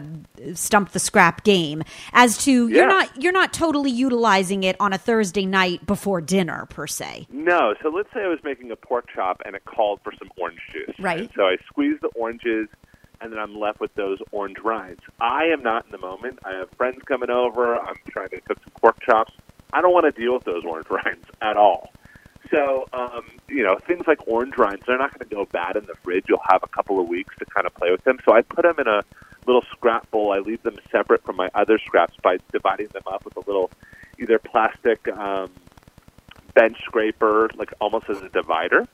stump 0.53 0.91
the 0.91 0.99
scrap 0.99 1.43
game 1.43 1.83
as 2.13 2.37
to 2.45 2.69
you're 2.69 2.87
not 2.87 3.09
you're 3.21 3.33
not 3.33 3.51
totally 3.51 3.91
utilizing 3.91 4.63
it 4.63 4.77
on 4.79 4.93
a 4.93 4.97
Thursday 4.97 5.45
night 5.45 5.85
before 5.85 6.21
dinner 6.21 6.65
per 6.69 6.87
se. 6.87 7.27
No. 7.29 7.73
So 7.81 7.89
let's 7.89 8.07
say 8.13 8.21
I 8.23 8.27
was 8.29 8.39
making 8.45 8.71
a 8.71 8.77
pork 8.77 9.07
chop 9.13 9.41
and 9.45 9.55
it 9.55 9.65
called 9.65 9.99
for 10.03 10.13
some 10.17 10.29
orange 10.37 10.59
juice. 10.71 10.95
Right. 10.99 11.29
So 11.35 11.43
I 11.43 11.57
squeeze 11.67 11.97
the 12.01 12.09
oranges 12.09 12.69
and 13.21 13.31
then 13.31 13.39
I'm 13.39 13.59
left 13.59 13.79
with 13.79 13.93
those 13.95 14.19
orange 14.31 14.59
rinds. 14.63 15.01
I 15.19 15.45
am 15.45 15.61
not 15.61 15.85
in 15.85 15.91
the 15.91 15.97
moment. 15.97 16.39
I 16.43 16.53
have 16.53 16.69
friends 16.71 16.99
coming 17.05 17.29
over. 17.29 17.75
I'm 17.75 17.95
trying 18.09 18.29
to 18.29 18.41
cook 18.41 18.59
some 18.63 18.73
pork 18.79 19.01
chops. 19.01 19.33
I 19.73 19.81
don't 19.81 19.93
want 19.93 20.13
to 20.13 20.19
deal 20.19 20.33
with 20.33 20.45
those 20.45 20.63
orange 20.65 20.87
rinds 21.05 21.25
at 21.41 21.57
all. 21.57 21.91
So, 22.49 22.87
um, 22.93 23.25
you 23.47 23.63
know, 23.63 23.77
things 23.77 24.07
like 24.07 24.27
orange 24.27 24.57
rinds, 24.57 24.83
they're 24.87 24.97
not 24.97 25.11
going 25.11 25.27
to 25.27 25.35
go 25.35 25.45
bad 25.45 25.75
in 25.75 25.85
the 25.85 25.95
fridge. 26.03 26.25
You'll 26.27 26.41
have 26.49 26.63
a 26.63 26.67
couple 26.67 26.99
of 26.99 27.07
weeks 27.07 27.35
to 27.39 27.45
kind 27.45 27.67
of 27.67 27.73
play 27.75 27.91
with 27.91 28.03
them. 28.05 28.17
So 28.25 28.33
I 28.33 28.41
put 28.41 28.63
them 28.63 28.75
in 28.79 28.87
a 28.87 29.03
little 29.45 29.63
scrap 29.71 30.09
bowl. 30.09 30.31
I 30.31 30.39
leave 30.39 30.63
them 30.63 30.77
separate 30.91 31.23
from 31.23 31.35
my 31.35 31.49
other 31.53 31.77
scraps 31.77 32.15
by 32.23 32.37
dividing 32.51 32.87
them 32.87 33.03
up 33.05 33.25
with 33.25 33.35
a 33.35 33.41
little 33.41 33.69
either 34.17 34.39
plastic 34.39 35.07
um, 35.09 35.51
bench 36.55 36.77
scraper, 36.85 37.49
like 37.55 37.73
almost 37.79 38.09
as 38.09 38.21
a 38.21 38.29
divider. 38.29 38.87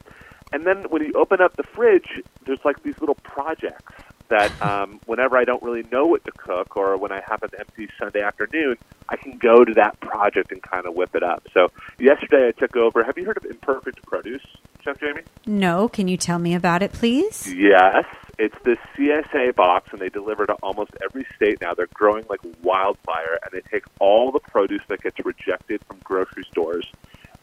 And 0.52 0.66
then 0.66 0.84
when 0.90 1.04
you 1.04 1.14
open 1.14 1.42
up 1.42 1.56
the 1.56 1.64
fridge, 1.64 2.22
there's 2.46 2.64
like 2.64 2.84
these 2.84 3.00
little 3.00 3.16
projects 3.16 3.94
that 4.30 4.62
um, 4.62 5.00
whenever 5.06 5.38
I 5.38 5.44
don't 5.44 5.62
really 5.62 5.84
know 5.92 6.06
what 6.06 6.24
to 6.26 6.32
cook 6.32 6.76
or 6.78 6.98
when 6.98 7.12
I 7.12 7.22
have 7.28 7.44
an 7.44 7.52
empty 7.58 7.90
Sunday 8.00 8.22
afternoon, 8.22 8.78
I 9.10 9.18
can 9.18 9.38
go 9.38 9.64
to 9.64 9.74
that 9.76 10.00
project 10.00 10.52
and 10.52 10.62
kind 10.62 10.86
of 10.86 10.96
whip 10.96 11.16
it 11.16 11.24
up. 11.24 11.48
So 11.54 11.72
yesterday 12.00 12.48
I 12.48 12.52
took 12.60 12.76
over. 12.76 13.04
Have 13.04 13.18
you 13.18 13.26
heard 13.26 13.38
of 13.38 13.46
Imperfect 13.46 14.06
Produce, 14.06 14.46
Chef 14.84 15.00
Jamie? 15.00 15.22
No, 15.46 15.88
can 15.88 16.08
you 16.08 16.18
tell 16.18 16.40
me 16.40 16.56
about 16.56 16.82
it, 16.82 16.92
please? 16.92 17.52
Yes, 17.54 18.06
it's 18.38 18.56
this 18.64 18.80
CSA 18.98 19.56
box, 19.56 19.90
and 19.92 20.02
they 20.02 20.10
deliver 20.10 20.46
to 20.46 20.54
almost 20.64 20.92
every 21.04 21.26
state 21.36 21.62
now. 21.62 21.74
They're 21.74 21.88
growing 21.94 22.26
like 22.30 22.42
wildfire, 22.64 23.40
and 23.44 23.52
they 23.52 23.62
take 23.70 23.84
all 24.00 24.32
the 24.32 24.40
produce 24.40 24.82
that 24.88 25.02
gets 25.02 25.18
rejected 25.24 25.82
from 25.86 25.98
grocery 26.04 26.46
stores, 26.50 26.92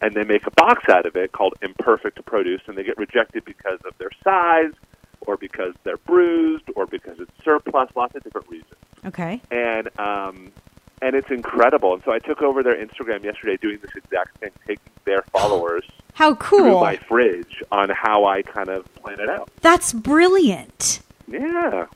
and 0.00 0.14
they 0.14 0.24
make 0.24 0.46
a 0.46 0.50
box 0.50 0.88
out 0.88 1.06
of 1.06 1.16
it 1.16 1.32
called 1.32 1.54
Imperfect 1.62 2.24
Produce, 2.24 2.60
and 2.66 2.76
they 2.76 2.82
get 2.82 2.98
rejected 2.98 3.44
because 3.44 3.78
of 3.86 3.96
their 3.98 4.10
size, 4.22 4.72
or 5.26 5.36
because 5.36 5.74
they're 5.84 5.96
bruised, 5.98 6.64
or 6.76 6.86
because 6.86 7.18
it's 7.20 7.30
surplus, 7.44 7.90
lots 7.96 8.14
of 8.14 8.22
different 8.24 8.48
reasons 8.48 8.74
Okay. 9.04 9.40
and 9.50 9.88
um, 9.98 10.52
and 11.00 11.16
it's 11.16 11.30
incredible. 11.30 11.94
And 11.94 12.02
so 12.04 12.12
I 12.12 12.18
took 12.20 12.42
over 12.42 12.62
their 12.62 12.76
Instagram 12.76 13.24
yesterday, 13.24 13.56
doing 13.60 13.78
this 13.82 13.90
exact 13.96 14.38
thing, 14.38 14.50
taking 14.66 14.84
their 15.04 15.22
followers 15.32 15.84
How 16.14 16.34
through 16.36 16.58
cool. 16.60 16.80
my 16.80 16.96
fridge 16.96 17.62
on 17.72 17.88
how 17.90 18.24
I 18.24 18.42
kind 18.42 18.68
of 18.68 18.92
plan 18.94 19.18
it 19.20 19.28
out. 19.28 19.50
That's 19.62 19.92
brilliant. 19.92 21.00
Yeah. 21.26 21.86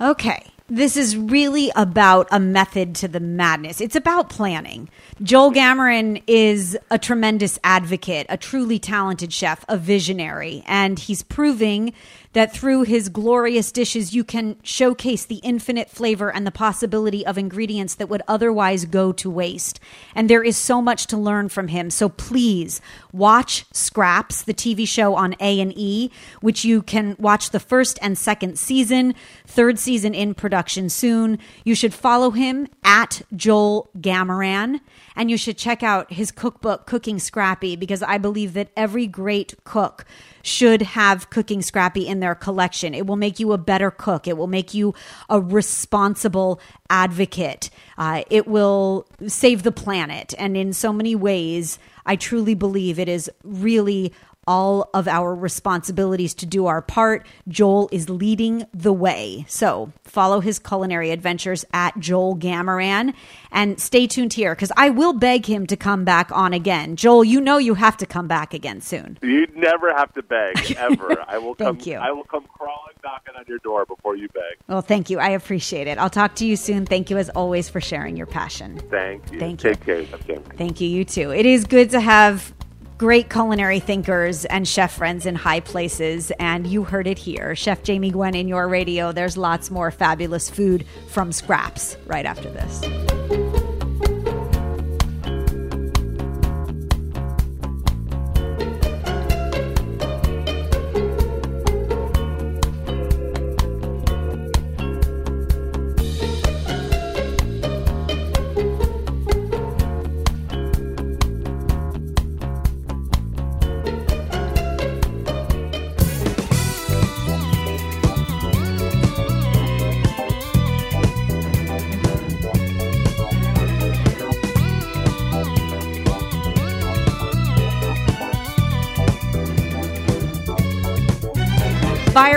Okay. 0.00 0.44
This 0.68 0.96
is 0.96 1.16
really 1.16 1.70
about 1.76 2.26
a 2.32 2.40
method 2.40 2.96
to 2.96 3.06
the 3.06 3.20
madness. 3.20 3.80
It's 3.80 3.94
about 3.94 4.28
planning. 4.30 4.88
Joel 5.22 5.52
Gamoran 5.52 6.20
is 6.26 6.76
a 6.90 6.98
tremendous 6.98 7.56
advocate, 7.62 8.26
a 8.28 8.36
truly 8.36 8.80
talented 8.80 9.32
chef, 9.32 9.64
a 9.68 9.76
visionary, 9.76 10.64
and 10.66 10.98
he's 10.98 11.22
proving 11.22 11.92
that 12.36 12.52
through 12.52 12.82
his 12.82 13.08
glorious 13.08 13.72
dishes, 13.72 14.14
you 14.14 14.22
can 14.22 14.56
showcase 14.62 15.24
the 15.24 15.36
infinite 15.36 15.88
flavor 15.88 16.30
and 16.30 16.46
the 16.46 16.50
possibility 16.50 17.24
of 17.24 17.38
ingredients 17.38 17.94
that 17.94 18.10
would 18.10 18.20
otherwise 18.28 18.84
go 18.84 19.10
to 19.10 19.30
waste. 19.30 19.80
And 20.14 20.28
there 20.28 20.42
is 20.42 20.54
so 20.54 20.82
much 20.82 21.06
to 21.06 21.16
learn 21.16 21.48
from 21.48 21.68
him. 21.68 21.88
So 21.88 22.10
please 22.10 22.82
watch 23.10 23.64
Scraps, 23.72 24.42
the 24.42 24.52
TV 24.52 24.86
show 24.86 25.14
on 25.14 25.34
A&E, 25.40 26.10
which 26.42 26.62
you 26.62 26.82
can 26.82 27.16
watch 27.18 27.52
the 27.52 27.58
first 27.58 27.98
and 28.02 28.18
second 28.18 28.58
season, 28.58 29.14
third 29.46 29.78
season 29.78 30.14
in 30.14 30.34
production 30.34 30.90
soon. 30.90 31.38
You 31.64 31.74
should 31.74 31.94
follow 31.94 32.32
him 32.32 32.68
at 32.84 33.22
Joel 33.34 33.88
Gamoran. 33.96 34.80
And 35.16 35.30
you 35.30 35.38
should 35.38 35.56
check 35.56 35.82
out 35.82 36.12
his 36.12 36.30
cookbook, 36.30 36.84
Cooking 36.84 37.18
Scrappy, 37.18 37.76
because 37.76 38.02
I 38.02 38.18
believe 38.18 38.52
that 38.52 38.68
every 38.76 39.06
great 39.06 39.54
cook 39.64 40.04
should 40.42 40.82
have 40.82 41.30
Cooking 41.30 41.62
Scrappy 41.62 42.06
in 42.06 42.20
their 42.20 42.25
collection. 42.34 42.94
It 42.94 43.06
will 43.06 43.16
make 43.16 43.38
you 43.38 43.52
a 43.52 43.58
better 43.58 43.90
cook. 43.90 44.26
It 44.26 44.36
will 44.36 44.46
make 44.46 44.74
you 44.74 44.94
a 45.28 45.40
responsible 45.40 46.60
advocate. 46.90 47.70
Uh, 47.98 48.22
it 48.30 48.46
will 48.46 49.06
save 49.26 49.62
the 49.62 49.72
planet. 49.72 50.34
And 50.38 50.56
in 50.56 50.72
so 50.72 50.92
many 50.92 51.14
ways, 51.14 51.78
I 52.04 52.16
truly 52.16 52.54
believe 52.54 52.98
it 52.98 53.08
is 53.08 53.30
really 53.44 54.12
all 54.46 54.88
of 54.94 55.08
our 55.08 55.34
responsibilities 55.34 56.34
to 56.34 56.46
do 56.46 56.66
our 56.66 56.80
part. 56.82 57.26
Joel 57.48 57.88
is 57.92 58.08
leading 58.08 58.66
the 58.72 58.92
way. 58.92 59.44
So 59.48 59.92
follow 60.04 60.40
his 60.40 60.58
culinary 60.58 61.10
adventures 61.10 61.64
at 61.72 61.98
Joel 61.98 62.36
Gamoran 62.36 63.14
and 63.50 63.80
stay 63.80 64.06
tuned 64.06 64.34
here 64.34 64.54
because 64.54 64.72
I 64.76 64.90
will 64.90 65.12
beg 65.12 65.46
him 65.46 65.66
to 65.66 65.76
come 65.76 66.04
back 66.04 66.30
on 66.30 66.52
again. 66.52 66.96
Joel, 66.96 67.24
you 67.24 67.40
know 67.40 67.58
you 67.58 67.74
have 67.74 67.96
to 67.98 68.06
come 68.06 68.28
back 68.28 68.54
again 68.54 68.80
soon. 68.80 69.18
You 69.22 69.46
never 69.54 69.92
have 69.94 70.12
to 70.14 70.22
beg 70.22 70.72
ever. 70.78 71.24
I 71.26 71.38
will 71.38 71.54
come. 71.54 71.76
Thank 71.76 71.86
you. 71.86 71.96
I 71.96 72.12
will 72.12 72.24
come 72.24 72.46
crawling, 72.52 72.94
knocking 73.02 73.34
on 73.36 73.44
your 73.48 73.58
door 73.58 73.84
before 73.84 74.16
you 74.16 74.28
beg. 74.28 74.58
Well, 74.68 74.82
thank 74.82 75.10
you. 75.10 75.18
I 75.18 75.30
appreciate 75.30 75.86
it. 75.86 75.98
I'll 75.98 76.10
talk 76.10 76.34
to 76.36 76.46
you 76.46 76.56
soon. 76.56 76.86
Thank 76.86 77.10
you 77.10 77.18
as 77.18 77.28
always 77.30 77.68
for 77.68 77.80
sharing 77.80 78.16
your 78.16 78.26
passion. 78.26 78.78
Thank 78.90 79.32
you. 79.32 79.40
Thank 79.40 79.64
you. 79.64 79.74
Take 79.74 79.84
care, 79.84 80.02
Jamie. 80.26 80.42
Thank 80.56 80.80
you, 80.80 80.88
you 80.88 81.04
too. 81.04 81.32
It 81.32 81.46
is 81.46 81.64
good 81.64 81.90
to 81.90 82.00
have 82.00 82.55
great 82.98 83.28
culinary 83.28 83.78
thinkers 83.78 84.44
and 84.46 84.66
chef 84.66 84.94
friends 84.94 85.26
in 85.26 85.34
high 85.34 85.60
places, 85.60 86.32
and 86.38 86.66
you 86.66 86.84
heard 86.84 87.06
it 87.06 87.18
here. 87.18 87.54
Chef 87.54 87.82
Jamie 87.82 88.10
Gwen 88.10 88.34
in 88.34 88.48
your 88.48 88.68
radio. 88.68 89.12
There's 89.12 89.36
lots 89.36 89.70
more 89.70 89.90
fabulous 89.90 90.48
food 90.48 90.86
from 91.08 91.32
scraps 91.32 91.96
right 92.06 92.24
after 92.24 92.50
this. 92.50 93.65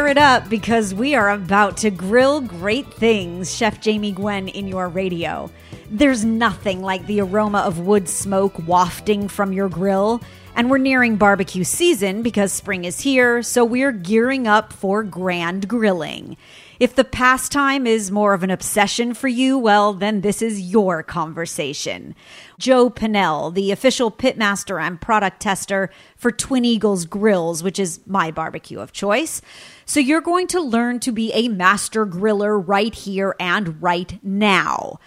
It 0.10 0.18
up 0.18 0.50
because 0.50 0.92
we 0.94 1.14
are 1.14 1.30
about 1.30 1.78
to 1.78 1.92
grill 1.92 2.42
great 2.42 2.92
things, 2.92 3.56
Chef 3.56 3.80
Jamie 3.80 4.12
Gwen 4.12 4.48
in 4.48 4.68
your 4.68 4.90
radio. 4.90 5.52
There's 5.92 6.26
nothing 6.26 6.82
like 6.82 7.06
the 7.06 7.22
aroma 7.22 7.60
of 7.60 7.80
wood 7.80 8.10
smoke 8.10 8.68
wafting 8.68 9.28
from 9.28 9.54
your 9.54 9.70
grill. 9.70 10.22
And 10.56 10.72
we're 10.72 10.80
nearing 10.80 11.16
barbecue 11.16 11.64
season 11.64 12.24
because 12.24 12.52
spring 12.52 12.86
is 12.86 13.00
here, 13.00 13.44
so 13.44 13.64
we're 13.64 13.92
gearing 13.92 14.48
up 14.48 14.74
for 14.74 15.04
grand 15.04 15.68
grilling. 15.68 16.38
If 16.80 16.96
the 16.96 17.04
pastime 17.04 17.86
is 17.86 18.10
more 18.10 18.34
of 18.34 18.42
an 18.42 18.50
obsession 18.52 19.14
for 19.14 19.28
you, 19.28 19.58
well, 19.58 19.94
then 19.94 20.22
this 20.22 20.42
is 20.42 20.62
your 20.62 21.04
conversation. 21.04 22.16
Joe 22.58 22.90
Pinnell, 22.90 23.54
the 23.54 23.72
official 23.72 24.10
pitmaster 24.10 24.82
and 24.82 25.00
product 25.00 25.42
tester 25.42 25.90
for 26.16 26.32
Twin 26.32 26.66
Eagles 26.66 27.06
Grills, 27.06 27.64
which 27.64 27.80
is 27.80 28.00
my 28.08 28.32
barbecue 28.32 28.80
of 28.80 28.94
choice. 28.94 29.42
So 29.90 30.00
you're 30.00 30.22
going 30.22 30.46
to 30.50 30.62
learn 30.62 31.00
to 31.00 31.12
be 31.12 31.34
a 31.34 31.48
master 31.48 32.06
griller 32.06 32.64
right 32.64 32.94
here 32.94 33.36
and 33.40 33.82
right 33.82 34.20
now. 34.22 35.00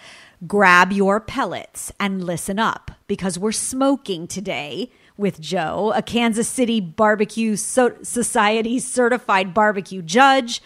Grab 0.45 0.91
your 0.91 1.21
pellets 1.21 1.93
and 2.01 2.21
listen 2.21 2.59
up 2.59 2.91
because 3.07 3.39
we're 3.39 3.53
smoking 3.53 4.27
today 4.27 4.91
with 5.15 5.39
Joe, 5.39 5.93
a 5.95 6.01
Kansas 6.01 6.49
City 6.49 6.81
Barbecue 6.81 7.55
so- 7.55 7.95
Society 8.03 8.77
certified 8.77 9.53
barbecue 9.53 10.01
judge 10.01 10.61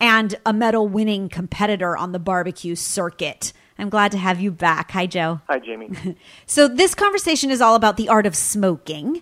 and 0.00 0.36
a 0.46 0.54
medal 0.54 0.88
winning 0.88 1.28
competitor 1.28 1.94
on 1.98 2.12
the 2.12 2.18
barbecue 2.18 2.74
circuit. 2.74 3.52
I'm 3.78 3.90
glad 3.90 4.10
to 4.12 4.18
have 4.18 4.40
you 4.40 4.52
back. 4.52 4.92
Hi, 4.92 5.04
Joe. 5.04 5.42
Hi, 5.50 5.58
Jamie. 5.58 6.16
so, 6.46 6.66
this 6.66 6.94
conversation 6.94 7.50
is 7.50 7.60
all 7.60 7.74
about 7.74 7.98
the 7.98 8.08
art 8.08 8.24
of 8.24 8.34
smoking, 8.34 9.20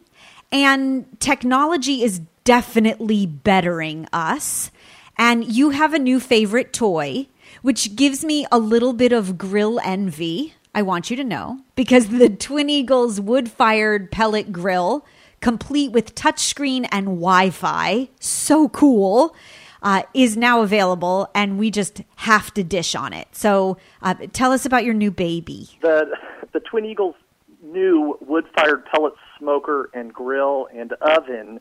and 0.53 1.07
technology 1.19 2.05
is 2.05 2.21
definitely 2.49 3.27
bettering 3.27 4.09
us. 4.11 4.71
And 5.19 5.45
you 5.45 5.69
have 5.69 5.93
a 5.93 5.99
new 5.99 6.19
favorite 6.19 6.73
toy, 6.73 7.27
which 7.61 7.95
gives 7.95 8.25
me 8.25 8.47
a 8.51 8.59
little 8.59 8.95
bit 8.95 9.13
of 9.13 9.37
grill 9.37 9.79
envy. 9.85 10.55
I 10.75 10.81
want 10.81 11.11
you 11.11 11.17
to 11.17 11.25
know 11.25 11.61
because 11.77 12.09
the 12.09 12.31
Twin 12.31 12.71
Eagles 12.71 13.21
wood 13.21 13.51
fired 13.51 14.11
pellet 14.11 14.51
grill, 14.51 15.05
complete 15.43 15.93
with 15.93 16.15
touchscreen 16.15 16.89
and 16.91 17.21
Wi 17.21 17.51
Fi, 17.51 18.09
so 18.19 18.71
cool 18.71 19.37
uh, 19.83 20.05
is 20.15 20.35
now 20.35 20.63
available, 20.63 21.31
and 21.35 21.59
we 21.59 21.71
just 21.71 22.01
have 22.17 22.55
to 22.55 22.65
dish 22.65 22.95
on 22.95 23.13
it. 23.13 23.29
So, 23.33 23.77
uh, 24.01 24.15
tell 24.33 24.53
us 24.53 24.65
about 24.65 24.87
your 24.87 24.95
new 24.95 25.11
baby. 25.11 25.69
The 25.83 26.17
the 26.55 26.61
Twin 26.61 26.87
Eagles 26.87 27.15
new 27.63 28.17
wood-fired 28.23 28.87
pellet 28.87 29.13
smoker 29.39 29.91
and 29.93 30.15
grill 30.15 30.67
and 30.75 30.95
oven. 31.03 31.61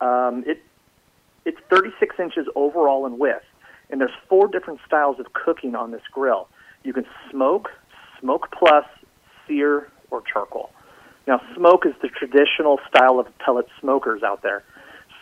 Um, 0.00 0.44
it 0.46 0.62
it's 1.44 1.58
36 1.70 2.16
inches 2.18 2.46
overall 2.54 3.06
in 3.06 3.18
width, 3.18 3.44
and 3.88 4.00
there's 4.00 4.14
four 4.28 4.46
different 4.48 4.80
styles 4.86 5.18
of 5.18 5.32
cooking 5.32 5.74
on 5.74 5.90
this 5.90 6.02
grill. 6.12 6.48
You 6.84 6.92
can 6.92 7.06
smoke, 7.30 7.70
smoke 8.20 8.48
plus, 8.52 8.84
sear, 9.46 9.88
or 10.10 10.22
charcoal. 10.22 10.70
Now, 11.26 11.40
smoke 11.54 11.86
is 11.86 11.94
the 12.02 12.08
traditional 12.08 12.78
style 12.88 13.18
of 13.18 13.26
pellet 13.38 13.66
smokers 13.80 14.22
out 14.22 14.42
there. 14.42 14.64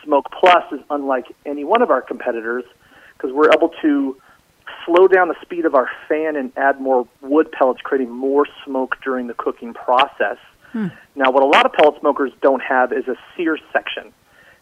Smoke 0.05 0.27
Plus 0.31 0.65
is 0.73 0.81
unlike 0.91 1.27
any 1.45 1.65
one 1.65 1.83
of 1.83 1.91
our 1.91 2.01
competitors 2.01 2.65
because 3.13 3.33
we're 3.33 3.51
able 3.53 3.71
to 3.83 4.17
slow 4.87 5.09
down 5.09 5.29
the 5.29 5.35
speed 5.43 5.65
of 5.65 5.75
our 5.75 5.91
fan 6.09 6.37
and 6.37 6.53
add 6.57 6.81
more 6.81 7.07
wood 7.21 7.51
pellets, 7.53 7.81
creating 7.83 8.11
more 8.11 8.47
smoke 8.65 8.97
during 9.03 9.27
the 9.27 9.35
cooking 9.35 9.75
process. 9.75 10.39
Hmm. 10.73 10.89
Now, 11.15 11.31
what 11.31 11.43
a 11.43 11.47
lot 11.47 11.67
of 11.67 11.73
pellet 11.73 11.99
smokers 12.01 12.33
don't 12.41 12.63
have 12.63 12.93
is 12.93 13.09
a 13.09 13.17
sear 13.37 13.59
section. 13.73 14.13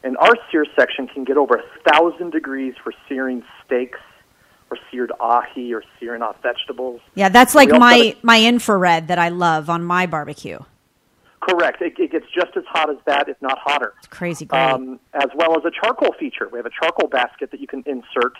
And 0.07 0.16
our 0.19 0.37
sear 0.53 0.64
section 0.79 1.09
can 1.09 1.25
get 1.25 1.37
over 1.37 1.57
a 1.57 1.90
thousand 1.90 2.31
degrees 2.31 2.75
for 2.81 2.92
searing 3.09 3.42
steaks 3.64 3.99
or 4.71 4.79
seared 4.88 5.11
ahi 5.19 5.75
or 5.75 5.83
searing 5.99 6.23
off 6.23 6.37
vegetables. 6.45 7.01
Yeah, 7.16 7.29
that's 7.29 7.57
like 7.57 7.71
my, 7.71 7.97
a, 7.97 8.16
my 8.23 8.40
infrared 8.40 9.09
that 9.09 9.19
I 9.19 9.31
love 9.31 9.69
on 9.69 9.83
my 9.83 10.07
barbecue. 10.07 10.61
Correct. 11.40 11.83
It, 11.83 11.99
it, 11.99 12.12
gets 12.12 12.27
just 12.33 12.57
as 12.57 12.62
hot 12.69 12.88
as 12.88 12.99
that, 13.07 13.29
if 13.29 13.42
not 13.42 13.59
hotter. 13.59 13.95
It's 13.99 14.07
crazy 14.07 14.45
great. 14.45 14.61
Um, 14.61 15.01
as 15.12 15.29
well 15.35 15.59
as 15.59 15.64
a 15.64 15.73
charcoal 15.73 16.12
feature. 16.12 16.49
We 16.53 16.61
have 16.61 16.66
a 16.66 16.71
charcoal 16.71 17.09
basket 17.09 17.51
that 17.51 17.59
you 17.59 17.66
can 17.66 17.83
insert, 17.85 18.38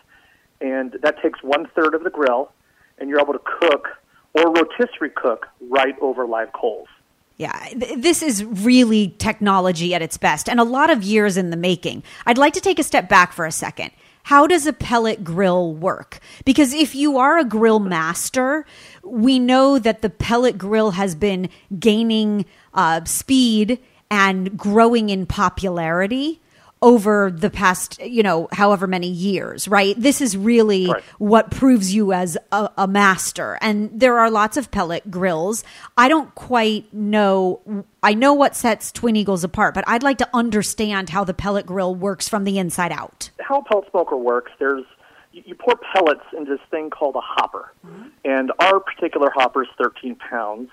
and 0.61 0.97
that 1.03 1.21
takes 1.21 1.43
one 1.43 1.67
third 1.75 1.97
of 1.97 2.05
the 2.05 2.11
grill, 2.11 2.53
and 2.99 3.11
you're 3.11 3.21
able 3.21 3.33
to 3.33 3.43
cook 3.61 3.89
or 4.35 4.53
rotisserie 4.53 5.11
cook 5.11 5.49
right 5.69 5.97
over 6.01 6.29
live 6.29 6.53
coals. 6.53 6.87
Yeah, 7.37 7.69
th- 7.69 8.01
this 8.01 8.23
is 8.23 8.45
really 8.45 9.15
technology 9.19 9.95
at 9.95 10.03
its 10.03 10.17
best 10.17 10.49
and 10.49 10.59
a 10.59 10.65
lot 10.65 10.89
of 10.91 11.03
years 11.03 11.37
in 11.37 11.51
the 11.51 11.57
making. 11.57 12.03
I'd 12.25 12.39
like 12.39 12.55
to 12.55 12.61
take 12.61 12.79
a 12.79 12.83
step 12.83 13.09
back 13.09 13.33
for 13.33 13.45
a 13.45 13.53
second 13.53 13.91
how 14.27 14.45
does 14.49 14.67
a 14.67 14.73
pellet 14.73 15.23
grill 15.23 15.73
work? 15.73 16.19
Because 16.45 16.75
if 16.75 16.97
you 16.97 17.17
are 17.17 17.39
a 17.39 17.45
grill 17.45 17.79
master, 17.79 18.67
we 19.05 19.39
know 19.39 19.79
that 19.79 20.03
the 20.03 20.11
pellet 20.11 20.59
grill 20.59 20.91
has 20.91 21.15
been 21.15 21.49
gaining 21.79 22.45
uh, 22.75 23.05
speed 23.05 23.79
and 24.11 24.59
growing 24.59 25.11
in 25.11 25.27
popularity 25.27 26.41
over 26.83 27.31
the 27.31 27.49
past, 27.49 28.01
you 28.03 28.23
know, 28.23 28.49
however 28.53 28.87
many 28.87 29.09
years, 29.09 29.67
right? 29.67 29.99
This 29.99 30.21
is 30.21 30.37
really 30.37 30.87
right. 30.87 31.03
what 31.19 31.51
proves 31.51 31.95
you 31.95 32.13
as 32.13 32.37
a, 32.53 32.71
a, 32.77 32.87
master. 32.87 33.59
And 33.63 33.91
there 33.99 34.19
are 34.19 34.31
lots 34.31 34.57
of 34.57 34.71
pellet 34.71 35.11
grills. 35.11 35.65
I 35.97 36.09
don't 36.09 36.35
quite 36.35 36.93
know. 36.93 37.85
I 38.03 38.13
know 38.13 38.35
what 38.35 38.55
sets 38.55 38.93
Twin 38.93 39.17
Eagles 39.17 39.43
apart, 39.43 39.75
but 39.75 39.85
I'd 39.87 40.03
like 40.03 40.19
to 40.19 40.29
understand 40.35 41.11
how 41.11 41.25
the 41.25 41.35
pellet 41.35 41.65
grill 41.65 41.95
works 41.95 42.29
from 42.29 42.45
the 42.45 42.59
inside 42.59 42.93
out. 42.93 43.31
How 43.41 43.61
a 43.61 43.65
pellet 43.65 43.91
smoker 43.91 44.17
works, 44.17 44.53
there's 44.59 44.85
you 45.33 45.55
pour 45.55 45.77
pellets 45.77 46.25
into 46.37 46.53
this 46.53 46.67
thing 46.71 46.91
called 46.91 47.15
a 47.15 47.21
hopper. 47.21 47.73
Mm-hmm. 47.87 48.09
And 48.25 48.53
our 48.59 48.81
particular 48.81 49.31
hopper 49.35 49.63
is 49.63 49.69
13 49.79 50.15
pounds. 50.17 50.71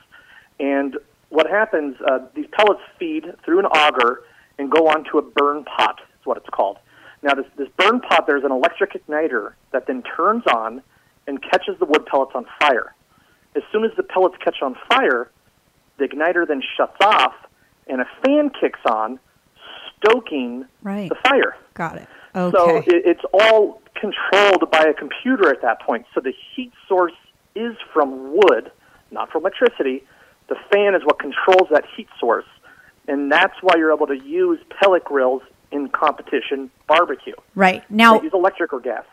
And 0.60 0.98
what 1.30 1.50
happens, 1.50 1.98
uh, 2.08 2.20
these 2.34 2.48
pellets 2.52 2.82
feed 2.98 3.34
through 3.44 3.60
an 3.60 3.66
auger 3.66 4.22
and 4.58 4.70
go 4.72 4.88
onto 4.88 5.18
a 5.18 5.22
burn 5.22 5.63
pot, 5.63 6.00
is 6.20 6.26
what 6.26 6.38
it's 6.38 6.50
called. 6.50 6.78
Now, 7.22 7.34
this, 7.36 7.46
this 7.58 7.70
burn 7.78 8.02
pot, 8.02 8.28
there's 8.28 8.44
an 8.44 8.52
electric 8.52 8.94
igniter 8.94 9.54
that 9.72 9.88
then 9.88 10.04
turns 10.04 10.44
on 10.48 10.82
and 11.26 11.42
catches 11.42 11.80
the 11.80 11.86
wood 11.86 12.06
pellets 12.06 12.34
on 12.36 12.46
fire. 12.60 12.94
As 13.56 13.63
soon 13.72 13.86
as 13.86 13.92
the 13.96 14.04
pellets 14.04 14.36
catch 14.44 14.62
on 14.62 14.76
fire, 14.89 15.30
the 15.98 16.08
igniter 16.08 16.48
then 16.48 16.62
shuts 16.76 16.98
off 17.02 17.34
and 17.88 18.02
a 18.02 18.08
fan 18.24 18.50
kicks 18.50 18.80
on, 18.86 19.20
stoking 19.98 20.66
right. 20.82 21.10
the 21.10 21.16
fire. 21.16 21.56
Got 21.74 21.98
it. 21.98 22.08
Okay. 22.36 22.58
So 22.58 22.78
it, 22.78 22.86
it's 23.06 23.24
all 23.34 23.82
controlled 23.96 24.70
by 24.72 24.84
a 24.84 24.94
computer 24.94 25.50
at 25.50 25.62
that 25.62 25.82
point. 25.82 26.06
So 26.13 26.20
the 26.20 26.34
heat 26.56 26.72
source 26.88 27.13
is 27.56 27.76
from 27.94 28.34
wood, 28.34 28.72
not 29.12 29.32
from 29.32 29.42
electricity. 29.42 30.04
The 30.50 30.56
fan 30.72 30.96
is 30.96 31.04
what 31.06 31.20
controls 31.20 31.70
that 31.72 31.86
heat 31.96 32.08
source 32.20 32.46
and 33.08 33.32
that's 33.32 33.56
why 33.62 33.76
you're 33.78 33.94
able 33.94 34.08
to 34.08 34.18
use 34.18 34.60
pellet 34.80 35.04
grills 35.04 35.42
in 35.72 35.89
competition 35.89 36.70
barbecue. 36.88 37.34
Right 37.56 37.89
now, 37.89 38.18
they 38.18 38.26
use 38.26 38.34
electric 38.34 38.74
or 38.74 38.80
gas. 38.80 39.06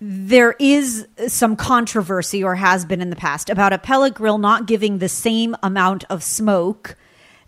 There 0.00 0.54
is 0.58 1.08
some 1.26 1.56
controversy, 1.56 2.44
or 2.44 2.54
has 2.54 2.84
been 2.84 3.00
in 3.00 3.10
the 3.10 3.16
past, 3.16 3.50
about 3.50 3.72
a 3.72 3.78
pellet 3.78 4.14
grill 4.14 4.38
not 4.38 4.66
giving 4.66 4.98
the 4.98 5.08
same 5.08 5.56
amount 5.62 6.04
of 6.08 6.22
smoke 6.22 6.96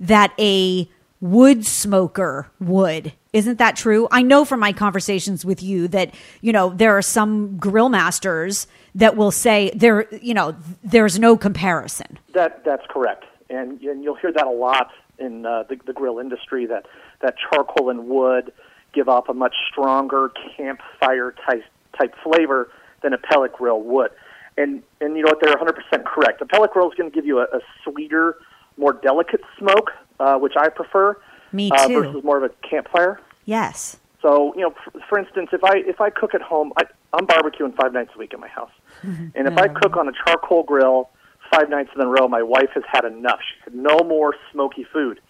that 0.00 0.32
a 0.38 0.88
wood 1.20 1.64
smoker 1.66 2.50
would. 2.58 3.12
Isn't 3.32 3.58
that 3.58 3.76
true? 3.76 4.08
I 4.10 4.22
know 4.22 4.44
from 4.44 4.58
my 4.58 4.72
conversations 4.72 5.44
with 5.44 5.62
you 5.62 5.86
that, 5.88 6.12
you 6.40 6.52
know, 6.52 6.70
there 6.70 6.96
are 6.96 7.02
some 7.02 7.56
grill 7.58 7.88
masters 7.88 8.66
that 8.96 9.16
will 9.16 9.30
say 9.30 9.70
there, 9.74 10.12
you 10.16 10.34
know, 10.34 10.56
there's 10.82 11.18
no 11.18 11.36
comparison. 11.36 12.18
That 12.32 12.64
that's 12.64 12.84
correct. 12.88 13.26
And, 13.48 13.80
and 13.82 14.02
you'll 14.02 14.16
hear 14.16 14.32
that 14.32 14.46
a 14.46 14.50
lot 14.50 14.90
in 15.20 15.46
uh, 15.46 15.64
the, 15.68 15.76
the 15.86 15.92
grill 15.92 16.18
industry 16.18 16.66
that 16.66 16.86
that 17.20 17.34
charcoal 17.38 17.90
and 17.90 18.08
wood 18.08 18.52
give 18.92 19.08
off 19.08 19.28
a 19.28 19.34
much 19.34 19.54
stronger 19.70 20.32
campfire 20.56 21.34
type 21.46 21.64
type 21.98 22.14
flavor 22.22 22.70
than 23.02 23.12
a 23.12 23.18
pellet 23.18 23.52
grill 23.52 23.80
would. 23.80 24.10
And 24.56 24.82
and 25.00 25.16
you 25.16 25.22
know 25.22 25.30
what? 25.30 25.40
They're 25.40 25.54
100% 25.54 26.04
correct. 26.04 26.40
A 26.42 26.46
pellet 26.46 26.72
grill 26.72 26.90
is 26.90 26.96
going 26.96 27.10
to 27.10 27.14
give 27.14 27.24
you 27.26 27.38
a, 27.38 27.44
a 27.44 27.60
sweeter, 27.84 28.36
more 28.76 28.92
delicate 28.92 29.40
smoke, 29.58 29.90
uh, 30.18 30.36
which 30.36 30.54
I 30.56 30.68
prefer. 30.68 31.16
Me 31.52 31.70
uh, 31.70 31.86
too. 31.86 31.96
Uh, 31.96 32.02
versus 32.02 32.24
more 32.24 32.36
of 32.36 32.44
a 32.44 32.68
campfire. 32.68 33.20
Yes. 33.44 33.98
So 34.22 34.54
you 34.54 34.62
know, 34.62 34.74
for, 34.84 34.92
for 35.08 35.18
instance, 35.18 35.50
if 35.52 35.64
I 35.64 35.78
if 35.78 36.00
I 36.00 36.10
cook 36.10 36.34
at 36.34 36.42
home, 36.42 36.72
I, 36.76 36.82
I'm 37.12 37.26
barbecuing 37.26 37.74
five 37.76 37.92
nights 37.92 38.10
a 38.14 38.18
week 38.18 38.34
in 38.34 38.40
my 38.40 38.48
house, 38.48 38.70
and 39.02 39.48
if 39.48 39.56
I 39.56 39.68
cook 39.68 39.96
on 39.96 40.08
a 40.08 40.12
charcoal 40.12 40.62
grill 40.62 41.10
five 41.52 41.68
nights 41.68 41.90
in 41.94 42.00
a 42.00 42.06
row, 42.06 42.28
my 42.28 42.42
wife 42.42 42.70
has 42.74 42.84
had 42.90 43.04
enough. 43.04 43.40
She 43.40 43.64
said, 43.64 43.74
no 43.74 43.98
more 43.98 44.34
smoky 44.52 44.84
food. 44.92 45.20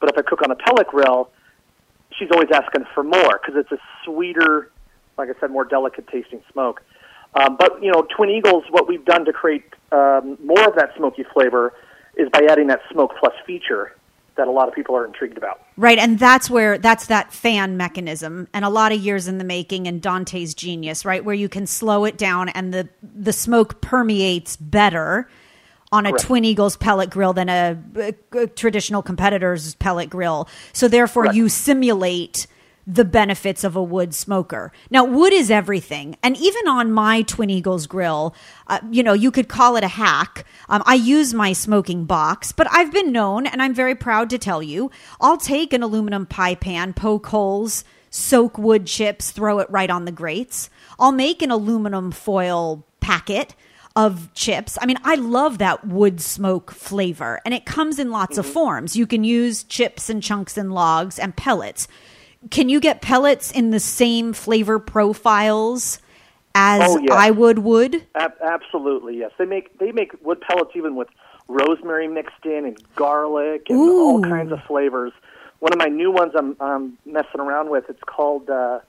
But 0.00 0.10
if 0.10 0.18
I 0.18 0.22
cook 0.22 0.42
on 0.42 0.50
a 0.50 0.56
pellet 0.56 0.86
grill, 0.88 1.30
she's 2.18 2.28
always 2.32 2.48
asking 2.52 2.84
for 2.94 3.02
more 3.02 3.40
because 3.40 3.54
it's 3.56 3.72
a 3.72 3.78
sweeter, 4.04 4.70
like 5.18 5.28
I 5.28 5.38
said, 5.40 5.50
more 5.50 5.64
delicate 5.64 6.06
tasting 6.08 6.42
smoke. 6.52 6.82
Um, 7.34 7.56
but, 7.56 7.82
you 7.82 7.92
know, 7.92 8.06
Twin 8.16 8.30
Eagles, 8.30 8.64
what 8.70 8.88
we've 8.88 9.04
done 9.04 9.24
to 9.24 9.32
create 9.32 9.64
um, 9.92 10.36
more 10.44 10.66
of 10.66 10.74
that 10.76 10.90
smoky 10.96 11.24
flavor 11.32 11.74
is 12.16 12.28
by 12.30 12.40
adding 12.48 12.66
that 12.68 12.80
smoke 12.90 13.12
plus 13.20 13.34
feature 13.46 13.96
that 14.36 14.48
a 14.48 14.50
lot 14.50 14.68
of 14.68 14.74
people 14.74 14.96
are 14.96 15.04
intrigued 15.04 15.36
about. 15.36 15.62
Right, 15.76 15.98
and 15.98 16.18
that's 16.18 16.48
where 16.48 16.78
that's 16.78 17.06
that 17.06 17.32
fan 17.32 17.76
mechanism, 17.76 18.48
and 18.54 18.64
a 18.64 18.68
lot 18.68 18.90
of 18.92 19.00
years 19.00 19.28
in 19.28 19.38
the 19.38 19.44
making, 19.44 19.86
and 19.86 20.00
Dante's 20.00 20.54
genius, 20.54 21.04
right, 21.04 21.24
where 21.24 21.34
you 21.34 21.48
can 21.48 21.66
slow 21.66 22.04
it 22.04 22.16
down, 22.16 22.48
and 22.48 22.72
the 22.72 22.88
the 23.02 23.32
smoke 23.32 23.80
permeates 23.80 24.56
better 24.56 25.28
on 25.92 26.06
a 26.06 26.10
Correct. 26.10 26.24
Twin 26.26 26.44
Eagles 26.44 26.76
pellet 26.76 27.10
grill 27.10 27.32
than 27.32 27.48
a, 27.48 27.76
a- 27.96 28.38
a 28.38 28.46
traditional 28.46 29.02
competitor's 29.02 29.74
pellet 29.76 30.08
grill. 30.08 30.48
So 30.72 30.86
therefore, 30.88 31.24
Correct. 31.24 31.36
you 31.36 31.48
simulate 31.48 32.46
the 32.86 33.04
benefits 33.04 33.62
of 33.62 33.76
a 33.76 33.82
wood 33.82 34.14
smoker. 34.14 34.72
Now, 34.90 35.04
wood 35.04 35.32
is 35.32 35.50
everything, 35.50 36.16
and 36.22 36.36
even 36.36 36.66
on 36.66 36.90
my 36.90 37.22
Twin 37.22 37.50
Eagles 37.50 37.86
grill, 37.86 38.34
uh, 38.68 38.80
you 38.90 39.02
know, 39.02 39.12
you 39.12 39.30
could 39.30 39.48
call 39.48 39.76
it 39.76 39.84
a 39.84 39.88
hack. 39.88 40.44
Um, 40.68 40.82
I 40.86 40.94
use 40.94 41.34
my 41.34 41.52
smoking 41.52 42.04
box, 42.04 42.50
but 42.52 42.66
I've 42.70 42.92
been 42.92 43.12
known, 43.12 43.46
and 43.46 43.62
I'm 43.62 43.74
very 43.74 43.94
proud 43.94 44.30
to 44.30 44.38
tell 44.38 44.62
you, 44.62 44.90
I'll 45.20 45.36
take 45.36 45.72
an 45.72 45.82
aluminum 45.82 46.26
pie 46.26 46.54
pan, 46.56 46.92
poke 46.94 47.26
holes, 47.26 47.84
soak 48.08 48.58
wood 48.58 48.86
chips, 48.86 49.30
throw 49.30 49.58
it 49.60 49.70
right 49.70 49.90
on 49.90 50.04
the 50.04 50.10
grates. 50.12 50.68
I'll 50.98 51.12
make 51.12 51.42
an 51.42 51.50
aluminum 51.52 52.10
foil 52.10 52.84
packet 53.00 53.54
of 54.06 54.32
chips. 54.34 54.78
I 54.80 54.86
mean, 54.86 54.98
I 55.04 55.16
love 55.16 55.58
that 55.58 55.86
wood 55.86 56.20
smoke 56.20 56.70
flavor, 56.70 57.40
and 57.44 57.52
it 57.52 57.64
comes 57.66 57.98
in 57.98 58.10
lots 58.10 58.38
of 58.38 58.46
forms. 58.46 58.96
You 58.96 59.06
can 59.06 59.24
use 59.24 59.62
chips 59.64 60.08
and 60.08 60.22
chunks 60.22 60.56
and 60.56 60.72
logs 60.72 61.18
and 61.18 61.36
pellets. 61.36 61.86
Can 62.50 62.68
you 62.70 62.80
get 62.80 63.02
pellets 63.02 63.50
in 63.50 63.70
the 63.70 63.80
same 63.80 64.32
flavor 64.32 64.78
profiles 64.78 66.00
as 66.54 66.82
Oh, 66.84 66.98
yeah. 66.98 67.12
I 67.14 67.30
would 67.30 67.58
wood? 67.58 68.06
Ab- 68.14 68.40
absolutely, 68.42 69.18
yes. 69.18 69.32
They 69.38 69.44
make 69.44 69.78
they 69.78 69.92
make 69.92 70.12
wood 70.24 70.40
pellets 70.40 70.70
even 70.74 70.96
with 70.96 71.08
rosemary 71.48 72.08
mixed 72.08 72.44
in 72.44 72.64
and 72.64 72.78
garlic 72.96 73.66
and 73.68 73.78
all 73.78 74.22
kinds 74.22 74.52
of 74.52 74.60
flavors. 74.66 75.12
One 75.58 75.72
of 75.74 75.78
my 75.78 75.88
new 75.88 76.10
ones 76.10 76.32
I'm, 76.34 76.56
I'm 76.60 76.96
messing 77.04 77.40
around 77.40 77.68
with. 77.68 77.84
It's 77.90 78.02
called 78.06 78.48
uh, 78.48 78.80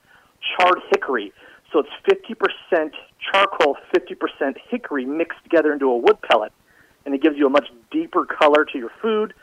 charred 0.57 0.79
hickory. 0.89 1.33
So 1.71 1.79
it's 1.79 1.89
fifty 2.05 2.33
percent 2.33 2.93
charcoal, 3.31 3.77
fifty 3.93 4.15
percent 4.15 4.57
hickory 4.69 5.05
mixed 5.05 5.41
together 5.43 5.71
into 5.73 5.85
a 5.89 5.97
wood 5.97 6.17
pellet, 6.21 6.51
and 7.05 7.15
it 7.15 7.21
gives 7.21 7.37
you 7.37 7.47
a 7.47 7.49
much 7.49 7.67
deeper 7.91 8.25
color 8.25 8.65
to 8.65 8.77
your 8.77 8.91
food 9.01 9.33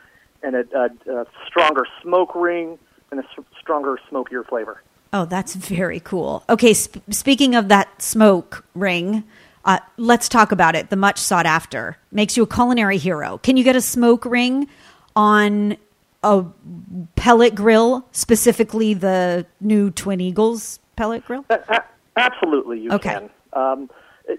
and 0.43 0.55
a, 0.55 0.63
a, 0.75 1.21
a 1.21 1.25
stronger 1.47 1.85
smoke 2.01 2.33
ring 2.35 2.77
and 3.11 3.19
a 3.19 3.23
s- 3.23 3.45
stronger 3.59 3.99
smokier 4.09 4.43
flavor. 4.43 4.81
Oh, 5.11 5.25
that's 5.25 5.55
very 5.55 5.99
cool. 5.99 6.43
Okay, 6.49 6.73
sp- 6.77 7.01
speaking 7.09 7.55
of 7.55 7.67
that 7.69 8.01
smoke 8.01 8.63
ring, 8.75 9.23
uh, 9.65 9.79
let's 9.97 10.29
talk 10.29 10.51
about 10.51 10.75
it. 10.75 10.91
The 10.91 10.95
much 10.95 11.17
sought 11.17 11.47
after 11.47 11.97
makes 12.11 12.37
you 12.37 12.43
a 12.43 12.47
culinary 12.47 12.99
hero. 12.99 13.39
Can 13.39 13.57
you 13.57 13.63
get 13.63 13.75
a 13.75 13.81
smoke 13.81 14.23
ring 14.23 14.67
on 15.15 15.77
a 16.23 16.45
pellet 17.15 17.55
grill, 17.55 18.05
specifically 18.11 18.93
the 18.93 19.47
new 19.59 19.89
Twin 19.89 20.21
Eagles 20.21 20.79
pellet 20.95 21.25
grill? 21.25 21.43
A- 21.49 21.83
absolutely, 22.19 22.79
you 22.79 22.91
Okay. 22.91 23.13
can. 23.13 23.29
Um, 23.53 23.89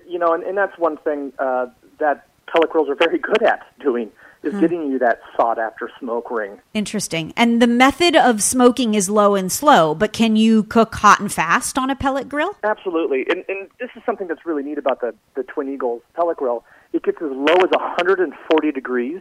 you 0.08 0.18
know, 0.18 0.32
and, 0.34 0.42
and 0.44 0.56
that's 0.56 0.78
one 0.78 0.96
thing 0.98 1.32
uh, 1.38 1.66
that 1.98 2.26
pellet 2.52 2.70
grills 2.70 2.88
are 2.88 2.94
very 2.94 3.18
good 3.18 3.42
at 3.42 3.60
doing 3.80 4.10
is 4.42 4.52
Hmm. 4.54 4.60
getting 4.60 4.90
you 4.90 4.98
that 4.98 5.20
sought 5.36 5.58
after 5.58 5.90
smoke 5.98 6.30
ring. 6.30 6.60
Interesting. 6.72 7.32
And 7.36 7.60
the 7.60 7.66
method 7.66 8.16
of 8.16 8.42
smoking 8.42 8.94
is 8.94 9.10
low 9.10 9.34
and 9.34 9.52
slow, 9.52 9.94
but 9.94 10.12
can 10.14 10.34
you 10.34 10.62
cook 10.62 10.94
hot 10.94 11.20
and 11.20 11.30
fast 11.30 11.76
on 11.76 11.90
a 11.90 11.96
pellet 11.96 12.26
grill? 12.28 12.56
Absolutely, 12.64 13.26
and, 13.28 13.44
and 13.48 13.68
this 13.78 13.90
is 13.96 14.02
something 14.06 14.28
that's 14.28 14.46
really 14.46 14.62
neat 14.62 14.78
about 14.78 15.00
the 15.02 15.14
the 15.34 15.42
Twin 15.42 15.68
Eagles 15.72 16.02
pellet 16.14 16.38
grill. 16.38 16.64
It 16.94 17.02
gets 17.02 17.18
as 17.20 17.30
low 17.30 17.54
as 17.54 17.70
140 17.70 18.72
degrees, 18.72 19.20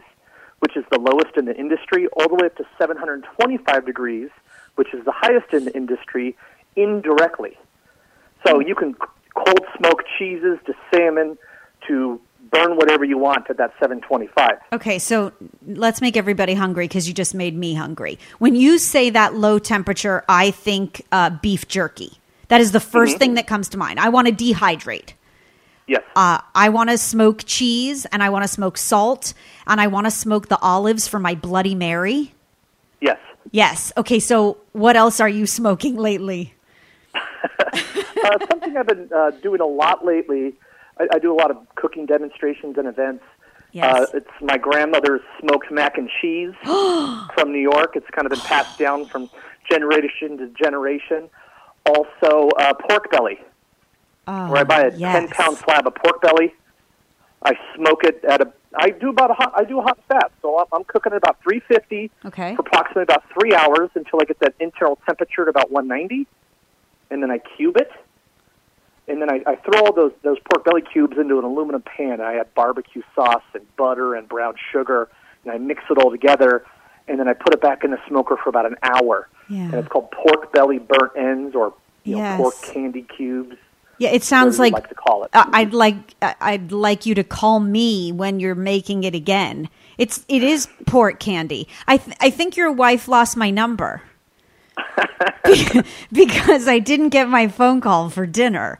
which 0.60 0.74
is 0.76 0.84
the 0.90 0.98
lowest 0.98 1.36
in 1.36 1.44
the 1.44 1.56
industry, 1.56 2.06
all 2.16 2.26
the 2.28 2.34
way 2.36 2.46
up 2.46 2.56
to 2.56 2.64
725 2.78 3.84
degrees, 3.86 4.30
which 4.76 4.92
is 4.94 5.04
the 5.04 5.12
highest 5.14 5.52
in 5.52 5.66
the 5.66 5.74
industry, 5.76 6.34
indirectly. 6.76 7.56
So 8.46 8.60
you 8.60 8.74
can 8.74 8.94
cold 9.34 9.60
smoke 9.76 10.04
cheeses 10.18 10.58
to 10.66 10.74
salmon 10.92 11.38
to 11.88 12.20
burn 12.50 12.76
whatever 12.76 13.04
you 13.04 13.16
want 13.16 13.48
at 13.48 13.56
that 13.58 13.72
725. 13.80 14.58
Okay, 14.72 14.98
so 14.98 15.32
let's 15.66 16.00
make 16.00 16.16
everybody 16.16 16.54
hungry 16.54 16.86
because 16.88 17.06
you 17.06 17.14
just 17.14 17.34
made 17.34 17.56
me 17.56 17.74
hungry. 17.74 18.18
When 18.38 18.54
you 18.54 18.78
say 18.78 19.10
that 19.10 19.34
low 19.34 19.58
temperature, 19.58 20.24
I 20.28 20.50
think 20.50 21.06
uh, 21.12 21.30
beef 21.30 21.68
jerky. 21.68 22.18
That 22.48 22.60
is 22.60 22.72
the 22.72 22.80
1st 22.80 23.18
thing 23.18 23.34
that 23.34 23.46
comes 23.46 23.68
to 23.70 23.78
mind. 23.78 24.00
I 24.00 24.08
want 24.08 24.26
to 24.26 24.32
dehydrate. 24.34 25.12
Yes. 25.86 26.02
Uh, 26.16 26.40
I 26.54 26.68
want 26.68 26.90
to 26.90 26.98
smoke 26.98 27.44
cheese 27.46 28.06
and 28.06 28.22
I 28.22 28.30
want 28.30 28.42
to 28.44 28.48
smoke 28.48 28.76
salt 28.76 29.34
and 29.66 29.80
I 29.80 29.86
want 29.86 30.06
to 30.06 30.10
smoke 30.10 30.48
the 30.48 30.58
olives 30.58 31.06
for 31.06 31.18
my 31.18 31.34
Bloody 31.34 31.74
Mary. 31.74 32.34
yes. 33.00 33.18
Yes. 33.52 33.92
Okay, 33.96 34.20
so 34.20 34.58
what 34.72 34.96
else 34.96 35.18
are 35.18 35.28
you 35.28 35.46
smoking 35.46 35.96
lately? 35.96 36.54
uh, 37.14 38.38
something 38.48 38.76
I've 38.76 38.86
been 38.86 39.10
uh, 39.14 39.30
doing 39.42 39.60
a 39.60 39.66
lot 39.66 40.04
lately. 40.04 40.54
I, 40.98 41.08
I 41.14 41.18
do 41.18 41.32
a 41.32 41.36
lot 41.36 41.50
of 41.50 41.56
cooking 41.74 42.06
demonstrations 42.06 42.76
and 42.78 42.86
events. 42.86 43.24
Yes. 43.72 43.94
Uh, 43.94 44.06
it's 44.18 44.30
my 44.40 44.58
grandmother's 44.58 45.20
smoked 45.40 45.70
mac 45.70 45.96
and 45.96 46.10
cheese 46.20 46.52
from 46.64 47.52
New 47.52 47.60
York. 47.60 47.94
It's 47.94 48.08
kind 48.10 48.26
of 48.26 48.30
been 48.32 48.40
passed 48.40 48.78
down 48.78 49.06
from 49.06 49.30
generation 49.70 50.38
to 50.38 50.48
generation. 50.48 51.28
Also, 51.86 52.48
uh, 52.58 52.74
pork 52.88 53.10
belly, 53.10 53.38
Oh, 54.26 54.50
where 54.50 54.60
I 54.60 54.64
buy 54.64 54.80
a 54.82 54.96
yes. 54.96 55.12
ten 55.12 55.28
pound 55.28 55.56
slab 55.58 55.86
of 55.86 55.94
pork 55.94 56.20
belly. 56.20 56.52
I 57.42 57.54
smoke 57.74 58.04
it 58.04 58.22
at 58.24 58.42
a. 58.42 58.52
I 58.76 58.90
do 58.90 59.08
about 59.08 59.30
a 59.30 59.34
hot. 59.34 59.52
I 59.56 59.64
do 59.64 59.78
a 59.78 59.82
hot 59.82 59.98
fat, 60.06 60.30
so 60.42 60.58
I'm, 60.58 60.66
I'm 60.72 60.84
cooking 60.84 61.12
at 61.12 61.16
about 61.18 61.42
350 61.42 62.10
Okay. 62.26 62.54
for 62.54 62.60
approximately 62.60 63.02
about 63.04 63.24
three 63.32 63.54
hours 63.54 63.88
until 63.94 64.20
I 64.20 64.24
get 64.24 64.38
that 64.40 64.54
internal 64.60 64.96
temperature 65.06 65.42
at 65.42 65.48
about 65.48 65.70
190, 65.72 66.26
and 67.10 67.22
then 67.22 67.30
I 67.30 67.38
cube 67.38 67.76
it, 67.76 67.90
and 69.08 69.20
then 69.20 69.30
I, 69.30 69.42
I 69.46 69.56
throw 69.56 69.80
all 69.84 69.92
those 69.92 70.12
those 70.22 70.38
pork 70.50 70.64
belly 70.64 70.82
cubes 70.82 71.18
into 71.18 71.38
an 71.38 71.44
aluminum 71.44 71.82
pan. 71.82 72.12
And 72.12 72.22
I 72.22 72.36
add 72.36 72.54
barbecue 72.54 73.02
sauce 73.14 73.42
and 73.54 73.64
butter 73.76 74.14
and 74.14 74.28
brown 74.28 74.54
sugar, 74.72 75.08
and 75.44 75.52
I 75.52 75.58
mix 75.58 75.82
it 75.90 75.98
all 75.98 76.10
together, 76.10 76.64
and 77.08 77.18
then 77.18 77.28
I 77.28 77.32
put 77.32 77.52
it 77.52 77.60
back 77.60 77.84
in 77.84 77.90
the 77.90 77.98
smoker 78.08 78.36
for 78.36 78.48
about 78.48 78.66
an 78.66 78.76
hour. 78.82 79.28
Yeah. 79.48 79.62
And 79.62 79.74
it's 79.74 79.88
called 79.88 80.10
pork 80.12 80.52
belly 80.52 80.78
burnt 80.78 81.12
ends, 81.16 81.54
or 81.54 81.74
you 82.04 82.16
know, 82.16 82.36
pork 82.36 82.54
candy 82.62 83.02
cubes. 83.02 83.56
Yeah, 83.98 84.10
it 84.10 84.22
sounds 84.24 84.58
like, 84.58 84.72
like 84.72 84.88
to 84.88 84.94
call 84.94 85.24
it. 85.24 85.30
uh, 85.34 85.44
I'd 85.52 85.74
like 85.74 86.14
I'd 86.22 86.72
like 86.72 87.04
you 87.04 87.14
to 87.16 87.24
call 87.24 87.60
me 87.60 88.12
when 88.12 88.40
you're 88.40 88.54
making 88.54 89.04
it 89.04 89.14
again. 89.14 89.68
It's 89.98 90.24
it 90.26 90.42
is 90.42 90.68
pork 90.86 91.20
candy. 91.20 91.68
I 91.86 91.98
th- 91.98 92.16
I 92.18 92.30
think 92.30 92.56
your 92.56 92.72
wife 92.72 93.08
lost 93.08 93.36
my 93.36 93.50
number 93.50 94.02
because 96.12 96.68
I 96.68 96.78
didn't 96.78 97.10
get 97.10 97.28
my 97.28 97.48
phone 97.48 97.80
call 97.80 98.10
for 98.10 98.26
dinner. 98.26 98.78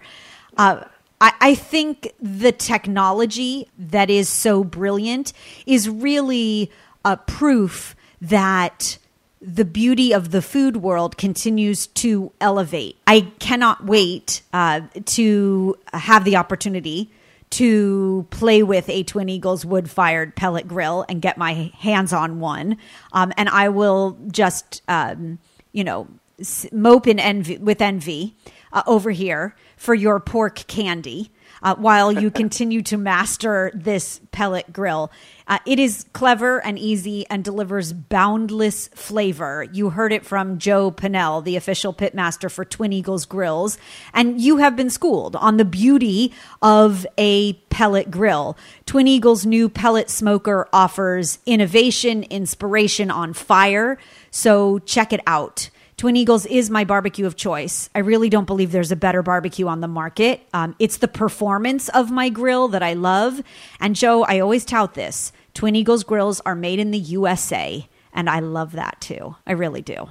Uh, 0.57 0.85
I, 1.21 1.33
I 1.41 1.55
think 1.55 2.13
the 2.21 2.53
technology 2.53 3.69
that 3.79 4.11
is 4.11 4.29
so 4.29 4.65
brilliant 4.65 5.33
is 5.67 5.89
really 5.89 6.71
a 7.05 7.17
proof 7.17 7.95
that 8.21 8.99
the 9.43 9.65
beauty 9.65 10.13
of 10.13 10.33
the 10.33 10.43
food 10.43 10.77
world 10.79 11.17
continues 11.17 11.87
to 11.87 12.31
elevate. 12.41 12.99
I 13.07 13.23
cannot 13.39 13.85
wait 13.85 14.43
uh, 14.53 14.83
to 15.07 15.77
have 15.95 16.25
the 16.25 16.37
opportunity 16.37 17.11
to 17.51 18.27
play 18.31 18.63
with 18.63 18.89
a 18.89 19.03
Twin 19.03 19.29
Eagles 19.29 19.65
wood 19.65 19.91
fired 19.91 20.37
pellet 20.37 20.69
grill 20.69 21.05
and 21.09 21.21
get 21.21 21.37
my 21.37 21.73
hands 21.79 22.13
on 22.13 22.39
one. 22.39 22.77
Um, 23.13 23.33
and 23.37 23.49
I 23.49 23.71
will 23.71 24.17
just, 24.31 24.83
um, 24.89 25.39
you 25.73 25.85
know, 25.85 26.09
mope 26.73 27.07
in 27.07 27.19
envy, 27.19 27.59
with 27.59 27.81
envy 27.81 28.37
uh, 28.73 28.83
over 28.87 29.11
here 29.11 29.55
for 29.77 29.95
your 29.95 30.21
pork 30.21 30.67
candy. 30.67 31.31
Uh, 31.63 31.75
while 31.75 32.11
you 32.11 32.31
continue 32.31 32.81
to 32.81 32.97
master 32.97 33.71
this 33.75 34.19
pellet 34.33 34.73
grill. 34.73 35.11
Uh, 35.51 35.59
it 35.67 35.81
is 35.81 36.07
clever 36.13 36.65
and 36.65 36.79
easy 36.79 37.27
and 37.29 37.43
delivers 37.43 37.93
boundless 37.93 38.87
flavor. 38.95 39.67
You 39.73 39.91
heard 39.91 40.13
it 40.13 40.25
from 40.25 40.59
Joe 40.59 40.93
Pinnell, 40.93 41.43
the 41.43 41.57
official 41.57 41.93
pitmaster 41.93 42.49
for 42.49 42.65
Twin 42.65 42.93
Eagles 42.93 43.27
Grills, 43.27 43.77
and 44.15 44.41
you 44.41 44.59
have 44.59 44.77
been 44.77 44.91
schooled 44.91 45.35
on 45.35 45.57
the 45.57 45.65
beauty 45.65 46.33
of 46.63 47.05
a 47.19 47.55
pellet 47.69 48.13
grill. 48.13 48.57
Twin 48.87 49.09
Eagles' 49.09 49.45
new 49.45 49.69
pellet 49.69 50.09
smoker 50.09 50.69
offers 50.73 51.41
innovation, 51.47 52.23
inspiration 52.31 53.11
on 53.11 53.33
fire, 53.33 53.99
so 54.31 54.79
check 54.79 55.13
it 55.13 55.21
out. 55.27 55.69
Twin 55.97 56.17
Eagles 56.17 56.47
is 56.47 56.71
my 56.71 56.85
barbecue 56.85 57.27
of 57.27 57.37
choice. 57.37 57.91
I 57.95 57.99
really 57.99 58.31
don't 58.31 58.47
believe 58.47 58.73
there's 58.73 58.93
a 58.93 58.97
better 58.97 59.23
barbecue 59.23 59.67
on 59.67 59.83
the 59.83 59.89
market. 59.89 60.41
Um, 60.55 60.75
it's 60.79 60.97
the 60.97 61.09
performance 61.09 61.91
of 61.91 62.11
my 62.11 62.31
grill 62.31 62.69
that 62.69 62.83
I 62.83 62.95
love. 62.95 63.43
And 63.81 63.95
Joe, 63.95 64.23
I 64.23 64.39
always 64.39 64.65
tout 64.65 64.95
this 64.95 65.33
Twin 65.61 65.77
Eagles 65.77 66.05
grills 66.05 66.41
are 66.47 66.55
made 66.55 66.79
in 66.79 66.91
the 66.91 66.97
USA. 66.97 67.87
And 68.15 68.31
I 68.31 68.39
love 68.39 68.73
that 68.73 68.99
too. 68.99 69.37
I 69.47 69.53
really 69.53 69.83
do. 69.83 70.09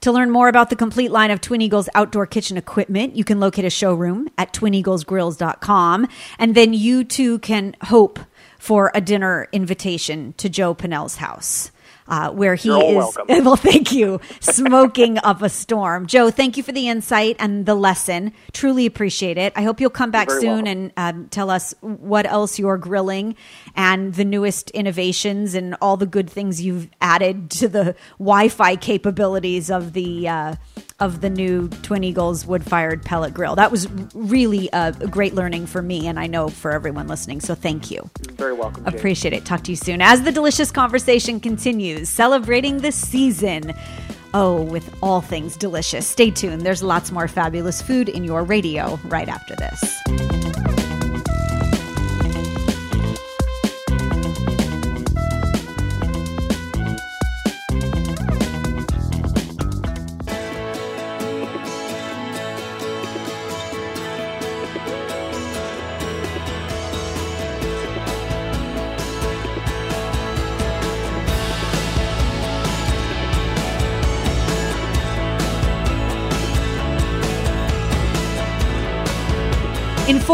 To 0.00 0.10
learn 0.10 0.32
more 0.32 0.48
about 0.48 0.68
the 0.68 0.74
complete 0.74 1.12
line 1.12 1.30
of 1.30 1.40
Twin 1.40 1.62
Eagles 1.62 1.88
outdoor 1.94 2.26
kitchen 2.26 2.56
equipment, 2.56 3.14
you 3.14 3.22
can 3.22 3.38
locate 3.38 3.64
a 3.64 3.70
showroom 3.70 4.28
at 4.36 4.52
twineaglesgrills.com. 4.52 6.08
And 6.40 6.56
then 6.56 6.74
you 6.74 7.04
too 7.04 7.38
can 7.38 7.76
hope 7.82 8.18
for 8.58 8.90
a 8.96 9.00
dinner 9.00 9.46
invitation 9.52 10.34
to 10.38 10.48
Joe 10.48 10.74
Pinnell's 10.74 11.18
house. 11.18 11.70
Uh, 12.08 12.30
where 12.30 12.54
he 12.54 12.68
You're 12.68 12.82
is. 12.82 12.96
welcome. 12.96 13.24
Well, 13.44 13.56
thank 13.56 13.92
you. 13.92 14.20
Smoking 14.40 15.18
up 15.18 15.42
a 15.42 15.48
storm. 15.48 16.06
Joe, 16.06 16.30
thank 16.30 16.56
you 16.56 16.62
for 16.62 16.72
the 16.72 16.88
insight 16.88 17.36
and 17.38 17.66
the 17.66 17.74
lesson. 17.74 18.32
Truly 18.52 18.86
appreciate 18.86 19.36
it. 19.38 19.52
I 19.56 19.62
hope 19.62 19.80
you'll 19.80 19.90
come 19.90 20.10
back 20.10 20.30
soon 20.30 20.64
welcome. 20.64 20.66
and 20.66 20.92
um, 20.96 21.28
tell 21.28 21.50
us 21.50 21.74
what 21.80 22.26
else 22.26 22.58
you're 22.58 22.78
grilling 22.78 23.36
and 23.76 24.14
the 24.14 24.24
newest 24.24 24.70
innovations 24.70 25.54
and 25.54 25.76
all 25.80 25.96
the 25.96 26.06
good 26.06 26.30
things 26.30 26.62
you've 26.62 26.88
added 27.00 27.50
to 27.52 27.68
the 27.68 27.94
Wi-Fi 28.18 28.76
capabilities 28.76 29.70
of 29.70 29.92
the 29.92 30.28
uh, 30.28 30.54
of 31.00 31.20
the 31.20 31.28
new 31.30 31.68
Twin 31.82 32.04
Eagles 32.04 32.46
wood-fired 32.46 33.02
pellet 33.04 33.34
grill. 33.34 33.56
That 33.56 33.70
was 33.70 33.88
really 34.14 34.68
a 34.72 34.92
great 34.92 35.34
learning 35.34 35.66
for 35.66 35.82
me, 35.82 36.06
and 36.06 36.18
I 36.18 36.26
know 36.28 36.48
for 36.48 36.70
everyone 36.70 37.08
listening. 37.08 37.40
So 37.40 37.54
thank 37.54 37.90
you. 37.90 38.08
Very 38.32 38.52
welcome. 38.54 38.84
Jane. 38.84 38.94
Appreciate 38.94 39.34
it. 39.34 39.44
Talk 39.44 39.62
to 39.64 39.72
you 39.72 39.76
soon. 39.76 40.00
As 40.00 40.22
the 40.22 40.32
delicious 40.32 40.70
conversation 40.70 41.40
continues, 41.40 41.93
celebrating 42.02 42.78
the 42.78 42.92
season. 42.92 43.74
Oh, 44.32 44.62
with 44.62 44.92
all 45.02 45.20
things 45.20 45.56
delicious. 45.56 46.06
Stay 46.06 46.30
tuned. 46.30 46.62
There's 46.62 46.82
lots 46.82 47.12
more 47.12 47.28
fabulous 47.28 47.80
food 47.80 48.08
in 48.08 48.24
your 48.24 48.42
radio 48.42 48.98
right 49.04 49.28
after 49.28 49.54
this. 49.54 50.23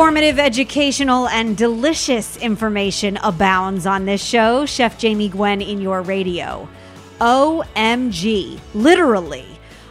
Informative, 0.01 0.39
educational, 0.39 1.29
and 1.29 1.59
delicious 1.59 2.39
information 2.39 3.19
abounds 3.19 3.85
on 3.85 4.07
this 4.07 4.25
show. 4.25 4.65
Chef 4.65 4.97
Jamie 4.97 5.29
Gwen 5.29 5.61
in 5.61 5.79
your 5.79 6.01
radio. 6.01 6.67
OMG, 7.21 8.59
literally. 8.73 9.45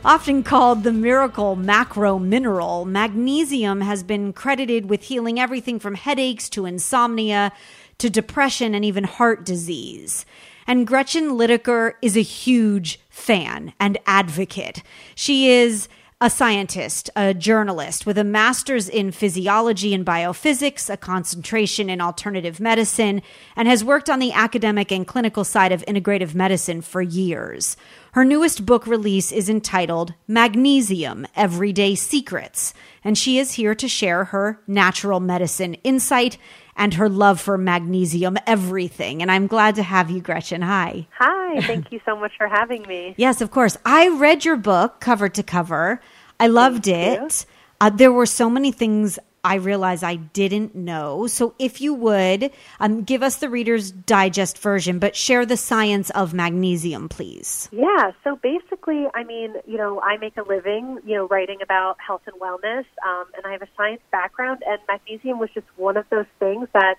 Often 0.04 0.42
called 0.44 0.84
the 0.84 0.92
miracle 0.92 1.56
macro 1.56 2.18
mineral, 2.18 2.86
magnesium 2.86 3.82
has 3.82 4.02
been 4.02 4.34
credited 4.34 4.90
with 4.90 5.04
healing 5.04 5.40
everything 5.40 5.78
from 5.80 5.94
headaches 5.94 6.50
to 6.50 6.66
insomnia 6.66 7.52
to 8.00 8.10
depression 8.10 8.74
and 8.74 8.84
even 8.84 9.04
heart 9.04 9.46
disease. 9.46 10.26
And 10.66 10.88
Gretchen 10.88 11.34
Lidicker 11.34 11.94
is 12.02 12.18
a 12.18 12.24
huge 12.24 13.00
fan 13.12 13.74
and 13.80 14.00
advocate. 14.08 14.82
She 15.14 15.52
is 15.52 15.88
a 16.22 16.30
scientist, 16.30 17.10
a 17.16 17.34
journalist 17.34 18.06
with 18.06 18.18
a 18.18 18.26
master's 18.26 18.90
in 18.90 19.10
physiology 19.10 19.94
and 19.94 20.06
biophysics, 20.06 20.90
a 20.90 20.98
concentration 20.98 21.90
in 21.90 22.02
alternative 22.02 22.60
medicine, 22.60 23.22
and 23.56 23.70
has 23.70 23.86
worked 23.86 24.10
on 24.10 24.20
the 24.20 24.34
academic 24.34 24.92
and 24.92 25.08
clinical 25.08 25.46
side 25.46 25.72
of 25.72 25.82
integrative 25.86 26.36
medicine 26.36 26.82
for 26.82 27.02
years. 27.02 27.78
Her 28.12 28.26
newest 28.26 28.66
book 28.66 28.86
release 28.86 29.32
is 29.32 29.48
entitled 29.48 30.14
Magnesium 30.28 31.26
Everyday 31.38 31.96
Secrets, 31.96 32.74
and 33.02 33.18
she 33.18 33.40
is 33.40 33.54
here 33.54 33.76
to 33.76 33.88
share 33.88 34.26
her 34.26 34.60
natural 34.68 35.22
medicine 35.22 35.76
insight 35.86 36.38
and 36.80 36.94
her 36.96 37.10
love 37.10 37.40
for 37.40 37.58
magnesium 37.58 38.38
everything. 38.48 39.22
And 39.22 39.30
I'm 39.30 39.46
glad 39.46 39.76
to 39.76 39.84
have 39.84 40.10
you, 40.10 40.22
Gretchen. 40.22 40.62
Hi. 40.62 41.08
Hi, 41.12 41.62
thank 41.62 41.92
you 41.92 42.00
so 42.06 42.16
much 42.16 42.32
for 42.38 42.48
having 42.48 42.82
me. 42.84 43.14
Yes, 43.20 43.42
of 43.42 43.52
course. 43.52 43.76
I 43.86 44.08
read 44.08 44.46
your 44.46 44.56
book 44.56 45.02
cover 45.02 45.28
to 45.28 45.44
cover. 45.44 46.00
I 46.40 46.48
loved 46.48 46.86
Thank 46.86 47.22
it. 47.22 47.46
Uh, 47.82 47.90
there 47.90 48.14
were 48.14 48.26
so 48.26 48.50
many 48.50 48.72
things 48.72 49.20
I 49.50 49.56
realize 49.56 50.04
I 50.04 50.18
didn't 50.18 50.76
know. 50.76 51.26
So, 51.26 51.56
if 51.58 51.82
you 51.82 51.96
would 51.96 52.52
um, 52.80 53.02
give 53.02 53.24
us 53.24 53.38
the 53.38 53.50
Reader's 53.50 53.90
Digest 53.92 54.60
version, 54.60 55.00
but 55.00 55.16
share 55.16 55.44
the 55.44 55.58
science 55.58 56.12
of 56.12 56.36
magnesium, 56.36 57.10
please. 57.10 57.68
Yeah, 57.72 58.12
so 58.24 58.36
basically, 58.36 59.08
I 59.16 59.24
mean, 59.24 59.56
you 59.66 59.78
know, 59.78 60.00
I 60.02 60.18
make 60.18 60.38
a 60.38 60.44
living, 60.44 61.00
you 61.04 61.16
know, 61.16 61.28
writing 61.28 61.64
about 61.64 61.98
health 62.00 62.22
and 62.28 62.40
wellness, 62.40 62.86
um, 63.04 63.26
and 63.36 63.44
I 63.44 63.54
have 63.54 63.64
a 63.64 63.68
science 63.76 64.02
background, 64.12 64.62
and 64.68 64.80
magnesium 64.88 65.40
was 65.40 65.50
just 65.56 65.66
one 65.78 65.98
of 65.98 66.06
those 66.12 66.28
things 66.38 66.68
that, 66.76 66.98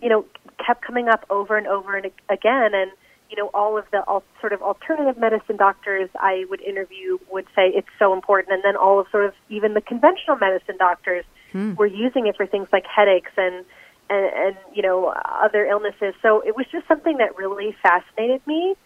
you 0.00 0.08
know, 0.08 0.24
kept 0.66 0.82
coming 0.82 1.08
up 1.08 1.26
over 1.28 1.58
and 1.58 1.66
over 1.66 1.98
and 1.98 2.06
again, 2.30 2.70
and 2.72 2.92
you 3.28 3.36
know, 3.36 3.50
all 3.52 3.76
of 3.76 3.84
the 3.92 4.02
al- 4.08 4.24
sort 4.40 4.54
of 4.54 4.62
alternative 4.62 5.18
medicine 5.18 5.56
doctors 5.58 6.08
I 6.18 6.44
would 6.48 6.62
interview 6.62 7.18
would 7.30 7.46
say 7.54 7.68
it's 7.68 7.88
so 7.98 8.14
important, 8.14 8.54
and 8.54 8.64
then 8.64 8.74
all 8.74 8.98
of 8.98 9.06
sort 9.10 9.26
of 9.26 9.34
even 9.50 9.74
the 9.74 9.82
conventional 9.82 10.36
medicine 10.36 10.78
doctors 10.78 11.26
were 11.52 11.86
using 11.86 12.26
it 12.26 12.36
for 12.36 12.46
things 12.46 12.68
like 12.72 12.86
headaches 12.86 13.32
and, 13.36 13.64
and 14.10 14.26
and 14.34 14.56
you 14.74 14.82
know 14.82 15.06
other 15.06 15.64
illnesses. 15.64 16.14
So 16.22 16.40
it 16.40 16.56
was 16.56 16.66
just 16.70 16.86
something 16.88 17.18
that 17.18 17.36
really 17.36 17.76
fascinated 17.82 18.46
me. 18.46 18.76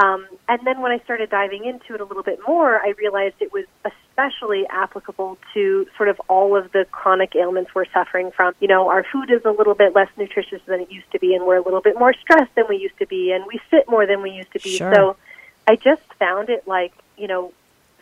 Um, 0.00 0.28
and 0.48 0.64
then 0.64 0.80
when 0.80 0.92
I 0.92 1.00
started 1.00 1.28
diving 1.28 1.64
into 1.64 1.94
it 1.94 2.00
a 2.00 2.04
little 2.04 2.22
bit 2.22 2.38
more, 2.46 2.78
I 2.78 2.90
realized 2.98 3.34
it 3.40 3.52
was 3.52 3.64
especially 3.84 4.64
applicable 4.68 5.38
to 5.54 5.86
sort 5.96 6.08
of 6.08 6.20
all 6.28 6.56
of 6.56 6.70
the 6.70 6.86
chronic 6.92 7.34
ailments 7.34 7.74
we're 7.74 7.90
suffering 7.92 8.30
from. 8.30 8.54
You 8.60 8.68
know, 8.68 8.88
our 8.88 9.04
food 9.10 9.28
is 9.30 9.44
a 9.44 9.50
little 9.50 9.74
bit 9.74 9.96
less 9.96 10.08
nutritious 10.16 10.60
than 10.66 10.80
it 10.80 10.92
used 10.92 11.10
to 11.12 11.18
be, 11.18 11.34
and 11.34 11.44
we're 11.44 11.56
a 11.56 11.62
little 11.62 11.80
bit 11.80 11.98
more 11.98 12.12
stressed 12.12 12.54
than 12.54 12.66
we 12.68 12.76
used 12.76 12.98
to 12.98 13.06
be, 13.06 13.32
and 13.32 13.44
we 13.46 13.60
sit 13.70 13.88
more 13.88 14.06
than 14.06 14.22
we 14.22 14.30
used 14.30 14.52
to 14.52 14.60
be. 14.60 14.76
Sure. 14.76 14.94
So 14.94 15.16
I 15.66 15.74
just 15.74 16.02
found 16.18 16.48
it 16.48 16.68
like, 16.68 16.92
you 17.16 17.26
know, 17.26 17.52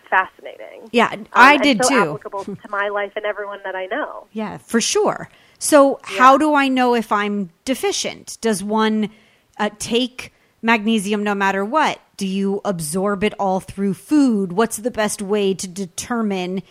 fascinating. 0.09 0.89
Yeah, 0.93 1.09
Um, 1.13 1.27
I 1.33 1.57
did 1.57 1.83
so 1.85 1.89
too. 1.89 1.97
applicable 1.97 2.45
to 2.45 2.57
my 2.69 2.89
life 2.89 3.13
and 3.17 3.25
everyone 3.25 3.61
that 3.65 3.75
I 3.75 3.87
know. 3.87 4.27
Yeah, 4.33 4.59
for 4.59 4.81
sure. 4.81 5.29
So, 5.59 5.99
how 6.03 6.37
do 6.37 6.55
I 6.55 6.69
know 6.69 6.95
if 6.95 7.11
I'm 7.11 7.51
deficient? 7.65 8.39
Does 8.41 8.63
one 8.63 9.11
uh, 9.59 9.71
take 9.79 10.33
magnesium 10.63 11.23
no 11.23 11.35
matter 11.35 11.65
what? 11.65 12.01
Do 12.17 12.27
you 12.27 12.61
absorb 12.65 13.25
it 13.25 13.35
all 13.39 13.61
through 13.61 13.95
food? 13.95 14.53
What's 14.53 14.77
the 14.79 14.91
best 14.91 15.23
way 15.23 15.55
to 15.55 15.69
determine 15.69 16.63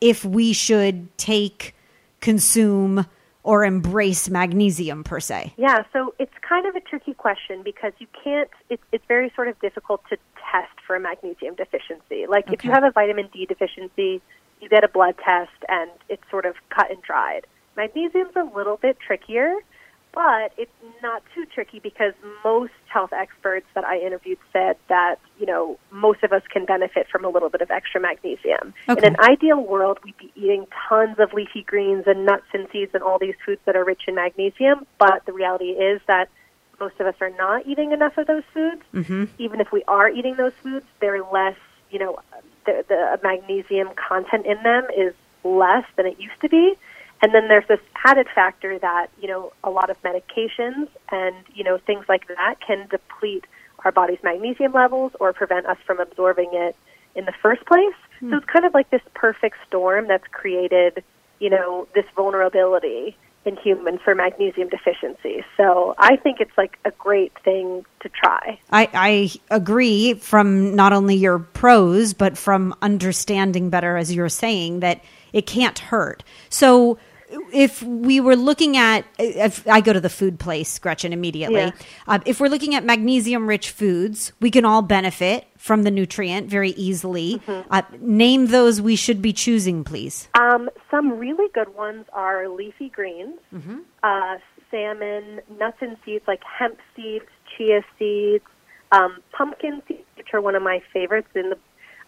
if 0.00 0.24
we 0.24 0.52
should 0.52 1.16
take, 1.16 1.74
consume, 2.20 3.06
or 3.42 3.64
embrace 3.64 4.28
magnesium 4.30 5.04
per 5.04 5.20
se? 5.20 5.52
Yeah, 5.56 5.84
so 5.92 6.14
it's 6.18 6.32
kind 6.46 6.66
of 6.66 6.74
a 6.74 6.80
tricky 6.80 7.14
question 7.14 7.62
because 7.62 7.92
you 7.98 8.06
can't, 8.22 8.50
it's, 8.70 8.82
it's 8.92 9.04
very 9.08 9.30
sort 9.34 9.48
of 9.48 9.58
difficult 9.60 10.02
to 10.10 10.16
test 10.54 10.72
for 10.86 10.96
a 10.96 11.00
magnesium 11.00 11.54
deficiency. 11.54 12.26
Like 12.28 12.52
if 12.52 12.64
you 12.64 12.70
have 12.70 12.84
a 12.84 12.90
vitamin 12.90 13.28
D 13.32 13.46
deficiency, 13.46 14.22
you 14.60 14.68
get 14.68 14.84
a 14.84 14.88
blood 14.88 15.16
test 15.24 15.50
and 15.68 15.90
it's 16.08 16.22
sort 16.30 16.46
of 16.46 16.54
cut 16.70 16.90
and 16.90 17.02
dried. 17.02 17.46
Magnesium's 17.76 18.36
a 18.36 18.44
little 18.54 18.76
bit 18.76 18.98
trickier, 19.04 19.54
but 20.12 20.52
it's 20.56 20.70
not 21.02 21.24
too 21.34 21.44
tricky 21.52 21.80
because 21.80 22.12
most 22.44 22.72
health 22.86 23.12
experts 23.12 23.66
that 23.74 23.84
I 23.84 23.98
interviewed 23.98 24.38
said 24.52 24.76
that, 24.88 25.16
you 25.40 25.46
know, 25.46 25.76
most 25.90 26.22
of 26.22 26.32
us 26.32 26.42
can 26.48 26.64
benefit 26.66 27.08
from 27.10 27.24
a 27.24 27.28
little 27.28 27.48
bit 27.48 27.60
of 27.62 27.70
extra 27.72 28.00
magnesium. 28.00 28.74
Okay. 28.88 29.06
In 29.06 29.14
an 29.14 29.20
ideal 29.20 29.60
world, 29.60 29.98
we'd 30.04 30.16
be 30.16 30.30
eating 30.36 30.66
tons 30.88 31.18
of 31.18 31.32
leafy 31.32 31.62
greens 31.62 32.04
and 32.06 32.24
nuts 32.24 32.46
and 32.52 32.68
seeds 32.72 32.92
and 32.94 33.02
all 33.02 33.18
these 33.18 33.34
foods 33.44 33.60
that 33.66 33.74
are 33.74 33.84
rich 33.84 34.02
in 34.06 34.14
magnesium, 34.14 34.86
but 34.98 35.26
the 35.26 35.32
reality 35.32 35.70
is 35.70 36.00
that 36.06 36.28
most 36.80 36.98
of 37.00 37.06
us 37.06 37.14
are 37.20 37.30
not 37.30 37.66
eating 37.66 37.92
enough 37.92 38.16
of 38.18 38.26
those 38.26 38.42
foods. 38.52 38.82
Mm-hmm. 38.92 39.24
Even 39.38 39.60
if 39.60 39.72
we 39.72 39.82
are 39.88 40.08
eating 40.08 40.36
those 40.36 40.52
foods, 40.62 40.86
they're 41.00 41.22
less, 41.22 41.56
you 41.90 41.98
know, 41.98 42.18
the, 42.66 42.84
the 42.88 43.18
magnesium 43.22 43.88
content 43.96 44.46
in 44.46 44.62
them 44.62 44.86
is 44.96 45.14
less 45.44 45.84
than 45.96 46.06
it 46.06 46.18
used 46.18 46.40
to 46.40 46.48
be. 46.48 46.74
And 47.22 47.34
then 47.34 47.48
there's 47.48 47.66
this 47.68 47.80
added 48.04 48.26
factor 48.34 48.78
that, 48.78 49.08
you 49.20 49.28
know, 49.28 49.52
a 49.62 49.70
lot 49.70 49.88
of 49.88 50.00
medications 50.02 50.88
and, 51.10 51.36
you 51.54 51.64
know, 51.64 51.78
things 51.78 52.04
like 52.08 52.26
that 52.28 52.56
can 52.66 52.86
deplete 52.88 53.46
our 53.84 53.92
body's 53.92 54.18
magnesium 54.22 54.72
levels 54.72 55.12
or 55.20 55.32
prevent 55.32 55.66
us 55.66 55.78
from 55.86 56.00
absorbing 56.00 56.50
it 56.52 56.76
in 57.14 57.24
the 57.24 57.32
first 57.40 57.64
place. 57.66 57.94
So 58.20 58.36
it's 58.38 58.46
kind 58.46 58.64
of 58.64 58.72
like 58.72 58.88
this 58.88 59.02
perfect 59.14 59.56
storm 59.66 60.08
that's 60.08 60.26
created, 60.28 61.04
you 61.40 61.50
know, 61.50 61.86
this 61.94 62.06
vulnerability 62.16 63.16
in 63.44 63.56
humans 63.56 64.00
for 64.04 64.14
magnesium 64.14 64.68
deficiency. 64.68 65.44
So 65.56 65.94
I 65.98 66.16
think 66.16 66.40
it's 66.40 66.56
like 66.56 66.78
a 66.84 66.90
great 66.92 67.32
thing 67.44 67.84
to 68.00 68.08
try. 68.08 68.58
I, 68.70 68.88
I 68.92 69.30
agree 69.50 70.14
from 70.14 70.74
not 70.74 70.92
only 70.92 71.16
your 71.16 71.38
pros, 71.38 72.14
but 72.14 72.38
from 72.38 72.74
understanding 72.82 73.70
better, 73.70 73.96
as 73.96 74.14
you're 74.14 74.28
saying, 74.28 74.80
that 74.80 75.02
it 75.32 75.46
can't 75.46 75.78
hurt. 75.78 76.22
So 76.48 76.98
if 77.52 77.82
we 77.82 78.20
were 78.20 78.36
looking 78.36 78.76
at, 78.76 79.04
if 79.18 79.66
I 79.68 79.80
go 79.80 79.92
to 79.92 80.00
the 80.00 80.08
food 80.10 80.38
place, 80.38 80.78
Gretchen, 80.78 81.12
immediately. 81.12 81.56
Yeah. 81.56 81.70
Uh, 82.06 82.18
if 82.26 82.40
we're 82.40 82.48
looking 82.48 82.74
at 82.74 82.84
magnesium 82.84 83.46
rich 83.46 83.70
foods, 83.70 84.32
we 84.40 84.50
can 84.50 84.64
all 84.64 84.82
benefit 84.82 85.46
from 85.56 85.82
the 85.82 85.90
nutrient 85.90 86.48
very 86.48 86.70
easily. 86.70 87.40
Uh, 87.48 87.82
name 88.00 88.46
those 88.48 88.80
we 88.80 88.96
should 88.96 89.22
be 89.22 89.32
choosing, 89.32 89.84
please. 89.84 90.28
Um, 90.38 90.68
some 90.90 91.18
really 91.18 91.48
good 91.54 91.74
ones 91.74 92.06
are 92.12 92.48
leafy 92.48 92.88
greens, 92.88 93.38
uh, 94.02 94.36
salmon, 94.70 95.40
nuts 95.58 95.78
and 95.80 95.96
seeds 96.04 96.24
like 96.26 96.42
hemp 96.44 96.78
seeds, 96.96 97.26
chia 97.56 97.82
seeds, 97.98 98.44
Um, 98.92 99.18
pumpkin 99.32 99.82
seeds, 99.88 100.06
which 100.16 100.28
are 100.34 100.40
one 100.40 100.54
of 100.54 100.62
my 100.62 100.80
favorites 100.92 101.28
in 101.34 101.50
the 101.50 101.58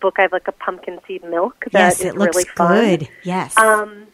book. 0.01 0.16
I 0.18 0.22
have 0.22 0.33
like 0.33 0.47
a 0.47 0.53
pumpkin 0.53 1.01
seed 1.07 1.24
milk 1.24 1.64
that 1.72 1.99
yes, 1.99 2.01
it 2.01 2.16
looks 2.16 2.37
really 2.37 2.49
fun. 2.55 2.81
good. 2.99 3.09
Yes. 3.24 3.57
Um, 3.57 4.07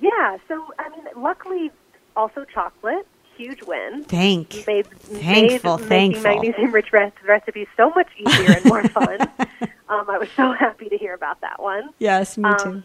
yeah, 0.00 0.38
so 0.48 0.64
I 0.78 0.88
mean, 0.90 1.04
luckily, 1.16 1.70
also 2.16 2.44
chocolate, 2.52 3.06
huge 3.36 3.62
win. 3.62 4.04
Thank. 4.04 4.64
Made, 4.66 4.86
Thankful, 4.86 5.78
made 5.78 5.86
thankful. 5.88 5.88
making 5.88 6.22
magnesium-rich 6.22 6.92
re- 6.92 7.12
recipes 7.26 7.66
so 7.76 7.90
much 7.90 8.08
easier 8.18 8.56
and 8.56 8.64
more 8.64 8.82
fun. 8.88 9.20
um, 9.88 10.08
I 10.10 10.18
was 10.18 10.28
so 10.36 10.52
happy 10.52 10.88
to 10.88 10.96
hear 10.98 11.14
about 11.14 11.40
that 11.42 11.62
one. 11.62 11.90
Yes, 11.98 12.36
me 12.36 12.48
Um, 12.48 12.84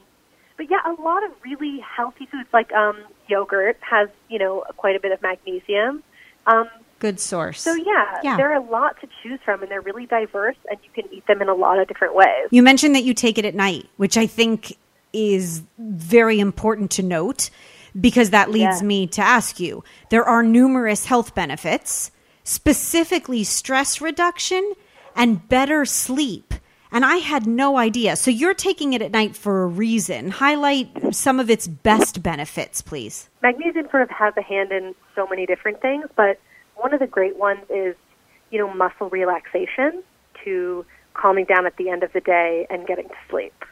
But 0.57 0.69
yeah, 0.69 0.79
a 0.85 0.93
lot 1.01 1.23
of 1.23 1.31
really 1.43 1.79
healthy 1.79 2.27
foods 2.27 2.47
like 2.53 2.71
um, 2.73 2.97
yogurt 3.27 3.77
has 3.81 4.09
you 4.29 4.39
know 4.39 4.63
quite 4.77 4.95
a 4.95 4.99
bit 4.99 5.11
of 5.11 5.21
magnesium. 5.21 6.03
Um, 6.45 6.67
Good 6.99 7.19
source. 7.19 7.59
so 7.61 7.73
yeah, 7.73 8.19
Yeah. 8.23 8.37
there 8.37 8.51
are 8.51 8.55
a 8.55 8.61
lot 8.61 8.99
to 9.01 9.07
choose 9.21 9.39
from, 9.43 9.61
and 9.61 9.69
they're 9.71 9.81
really 9.81 10.05
diverse, 10.05 10.55
and 10.69 10.79
you 10.83 10.89
can 11.03 11.11
eat 11.13 11.25
them 11.27 11.41
in 11.41 11.49
a 11.49 11.53
lot 11.53 11.77
of 11.79 11.87
different 11.87 12.15
ways. 12.15 12.47
You 12.51 12.63
mentioned 12.63 12.95
that 12.95 13.03
you 13.03 13.13
take 13.13 13.37
it 13.37 13.43
at 13.45 13.55
night, 13.55 13.87
which 13.97 14.15
I 14.17 14.25
think 14.25 14.77
is 15.13 15.61
very 15.77 16.39
important 16.39 16.91
to 16.91 17.03
note 17.03 17.49
because 17.99 18.31
that 18.31 18.49
leads 18.49 18.81
Yeah. 18.81 18.87
me 18.87 19.07
to 19.07 19.21
ask 19.21 19.59
you. 19.59 19.83
There 20.09 20.23
are 20.23 20.41
numerous 20.43 21.05
health 21.05 21.35
benefits, 21.35 22.11
specifically 22.43 23.43
stress 23.43 24.01
reduction 24.01 24.73
and 25.15 25.47
better 25.47 25.85
sleep. 25.85 26.53
And 26.91 27.03
I 27.03 27.17
had 27.17 27.47
no 27.47 27.77
idea. 27.77 28.15
So 28.15 28.29
you're 28.29 28.53
taking 28.53 28.93
it 28.93 29.01
at 29.01 29.11
night 29.11 29.35
for 29.35 29.63
a 29.63 29.67
reason. 29.67 30.29
Highlight 30.29 31.15
some 31.15 31.39
of 31.39 31.49
its 31.49 31.67
best 31.67 32.21
benefits, 32.21 32.81
please. 32.81 33.29
magnesium 33.41 33.87
sort 33.89 34.03
of 34.03 34.09
has 34.11 34.33
a 34.37 34.43
hand 34.43 34.71
in 34.71 34.93
so 35.15 35.25
many 35.27 35.45
different 35.47 35.81
things, 35.81 36.05
but 36.15 36.39
one 36.75 36.93
of 36.93 36.99
the 36.99 37.07
great 37.07 37.35
ones 37.37 37.61
is, 37.69 37.95
you 38.51 38.59
know, 38.59 38.71
muscle 38.73 39.09
relaxation 39.09 40.03
to 40.43 40.85
calming 41.13 41.45
down 41.45 41.65
at 41.65 41.75
the 41.77 41.89
end 41.89 42.03
of 42.03 42.13
the 42.13 42.21
day 42.21 42.67
and 42.69 42.85
getting 42.87 43.07
to 43.07 43.15
sleep. 43.29 43.65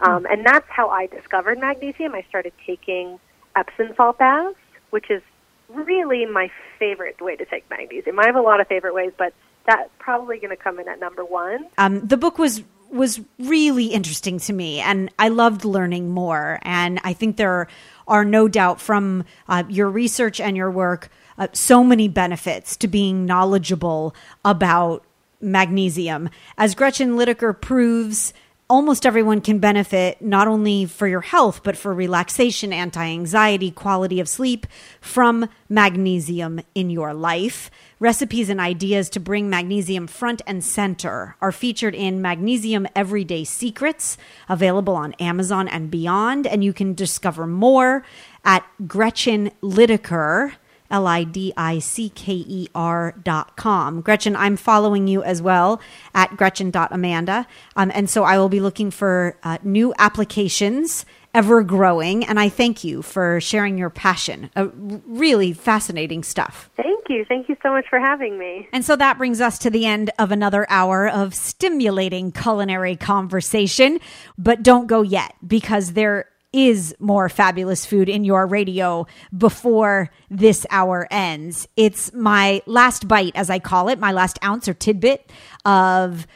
Um, 0.00 0.26
and 0.30 0.44
that's 0.44 0.68
how 0.68 0.88
I 0.88 1.06
discovered 1.06 1.58
magnesium. 1.58 2.14
I 2.14 2.22
started 2.28 2.52
taking 2.66 3.18
Epsom 3.56 3.94
salt 3.96 4.18
baths, 4.18 4.56
which 4.90 5.10
is 5.10 5.22
really 5.68 6.26
my 6.26 6.50
favorite 6.78 7.20
way 7.20 7.36
to 7.36 7.44
take 7.44 7.68
magnesium. 7.70 8.18
I 8.18 8.26
have 8.26 8.36
a 8.36 8.40
lot 8.40 8.60
of 8.60 8.66
favorite 8.66 8.94
ways, 8.94 9.12
but 9.16 9.32
that's 9.66 9.90
probably 9.98 10.38
going 10.38 10.50
to 10.50 10.56
come 10.56 10.78
in 10.80 10.88
at 10.88 10.98
number 11.00 11.24
one. 11.24 11.66
um, 11.78 12.06
the 12.06 12.16
book 12.16 12.38
was 12.38 12.62
was 12.90 13.20
really 13.38 13.86
interesting 13.86 14.40
to 14.40 14.52
me 14.52 14.80
and 14.80 15.10
i 15.16 15.28
loved 15.28 15.64
learning 15.64 16.10
more 16.10 16.58
and 16.62 16.98
i 17.04 17.12
think 17.12 17.36
there 17.36 17.68
are 18.08 18.24
no 18.24 18.48
doubt 18.48 18.80
from 18.80 19.24
uh, 19.48 19.62
your 19.68 19.88
research 19.88 20.40
and 20.40 20.56
your 20.56 20.68
work 20.68 21.08
uh, 21.38 21.46
so 21.52 21.84
many 21.84 22.08
benefits 22.08 22.76
to 22.76 22.88
being 22.88 23.24
knowledgeable 23.24 24.12
about 24.44 25.04
magnesium 25.40 26.28
as 26.58 26.74
gretchen 26.74 27.12
lidicker 27.12 27.58
proves 27.58 28.34
almost 28.70 29.04
everyone 29.04 29.40
can 29.40 29.58
benefit 29.58 30.22
not 30.22 30.46
only 30.46 30.86
for 30.86 31.08
your 31.08 31.20
health 31.20 31.62
but 31.64 31.76
for 31.76 31.92
relaxation 31.92 32.72
anti-anxiety 32.72 33.72
quality 33.72 34.20
of 34.20 34.28
sleep 34.28 34.64
from 35.00 35.48
magnesium 35.68 36.60
in 36.74 36.88
your 36.88 37.12
life. 37.12 37.68
Recipes 37.98 38.48
and 38.48 38.60
ideas 38.60 39.10
to 39.10 39.20
bring 39.20 39.50
magnesium 39.50 40.06
front 40.06 40.40
and 40.46 40.64
center 40.64 41.34
are 41.42 41.50
featured 41.52 41.96
in 41.96 42.22
magnesium 42.22 42.86
everyday 42.94 43.42
secrets 43.42 44.16
available 44.48 44.94
on 44.94 45.14
amazon 45.14 45.66
and 45.66 45.90
beyond. 45.90 46.46
And 46.46 46.62
you 46.62 46.72
can 46.72 46.94
discover 46.94 47.48
more 47.48 48.04
at 48.44 48.64
gretchen 48.86 49.50
lidicker 49.60 50.52
L 50.90 51.06
I 51.06 51.24
D 51.24 51.52
I 51.56 51.78
C 51.78 52.10
K 52.10 52.44
E 52.46 52.68
R 52.74 53.14
dot 53.22 53.56
com. 53.56 54.00
Gretchen, 54.00 54.36
I'm 54.36 54.56
following 54.56 55.06
you 55.06 55.22
as 55.22 55.40
well 55.40 55.80
at 56.14 56.36
Gretchen.amanda. 56.36 57.46
Um, 57.76 57.90
and 57.94 58.10
so 58.10 58.24
I 58.24 58.38
will 58.38 58.48
be 58.48 58.60
looking 58.60 58.90
for 58.90 59.36
uh, 59.42 59.58
new 59.62 59.94
applications, 59.98 61.06
ever 61.32 61.62
growing. 61.62 62.24
And 62.24 62.40
I 62.40 62.48
thank 62.48 62.82
you 62.82 63.02
for 63.02 63.40
sharing 63.40 63.78
your 63.78 63.90
passion. 63.90 64.50
Uh, 64.56 64.68
really 64.74 65.52
fascinating 65.52 66.22
stuff. 66.22 66.70
Thank 66.76 67.04
you. 67.08 67.24
Thank 67.24 67.48
you 67.48 67.56
so 67.62 67.70
much 67.70 67.86
for 67.88 67.98
having 67.98 68.38
me. 68.38 68.68
And 68.72 68.84
so 68.84 68.96
that 68.96 69.18
brings 69.18 69.40
us 69.40 69.58
to 69.60 69.70
the 69.70 69.86
end 69.86 70.10
of 70.18 70.32
another 70.32 70.66
hour 70.68 71.08
of 71.08 71.34
stimulating 71.34 72.32
culinary 72.32 72.96
conversation. 72.96 74.00
But 74.38 74.62
don't 74.62 74.86
go 74.86 75.02
yet 75.02 75.34
because 75.46 75.92
there 75.92 76.26
is 76.52 76.94
more 76.98 77.28
fabulous 77.28 77.86
food 77.86 78.08
in 78.08 78.24
your 78.24 78.46
radio 78.46 79.06
before 79.36 80.10
this 80.30 80.66
hour 80.70 81.06
ends. 81.10 81.68
It's 81.76 82.12
my 82.12 82.62
last 82.66 83.06
bite, 83.06 83.36
as 83.36 83.50
I 83.50 83.58
call 83.58 83.88
it, 83.88 83.98
my 83.98 84.12
last 84.12 84.38
ounce 84.44 84.68
or 84.68 84.74
tidbit 84.74 85.30
of 85.64 86.26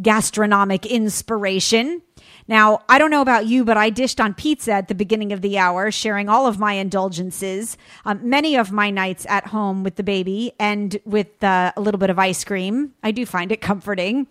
gastronomic 0.00 0.86
inspiration. 0.86 2.02
Now, 2.48 2.82
I 2.88 2.98
don't 2.98 3.10
know 3.10 3.22
about 3.22 3.46
you, 3.46 3.64
but 3.64 3.76
I 3.76 3.90
dished 3.90 4.20
on 4.20 4.32
pizza 4.34 4.72
at 4.72 4.88
the 4.88 4.94
beginning 4.94 5.32
of 5.32 5.40
the 5.40 5.58
hour, 5.58 5.90
sharing 5.90 6.28
all 6.28 6.46
of 6.46 6.60
my 6.60 6.74
indulgences. 6.74 7.76
Um, 8.04 8.20
many 8.22 8.56
of 8.56 8.70
my 8.70 8.90
nights 8.90 9.26
at 9.28 9.48
home 9.48 9.82
with 9.82 9.96
the 9.96 10.04
baby 10.04 10.52
and 10.60 10.96
with 11.04 11.42
uh, 11.42 11.72
a 11.76 11.80
little 11.80 11.98
bit 11.98 12.10
of 12.10 12.20
ice 12.20 12.44
cream. 12.44 12.92
I 13.02 13.10
do 13.10 13.26
find 13.26 13.50
it 13.50 13.60
comforting. 13.60 14.28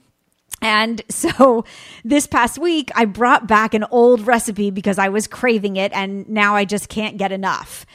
And 0.61 1.01
so 1.09 1.65
this 2.03 2.27
past 2.27 2.57
week, 2.57 2.91
I 2.95 3.05
brought 3.05 3.47
back 3.47 3.73
an 3.73 3.85
old 3.91 4.25
recipe 4.27 4.71
because 4.71 4.97
I 4.97 5.09
was 5.09 5.27
craving 5.27 5.77
it, 5.77 5.91
and 5.93 6.27
now 6.29 6.55
I 6.55 6.65
just 6.65 6.89
can't 6.89 7.17
get 7.17 7.31
enough. 7.31 7.85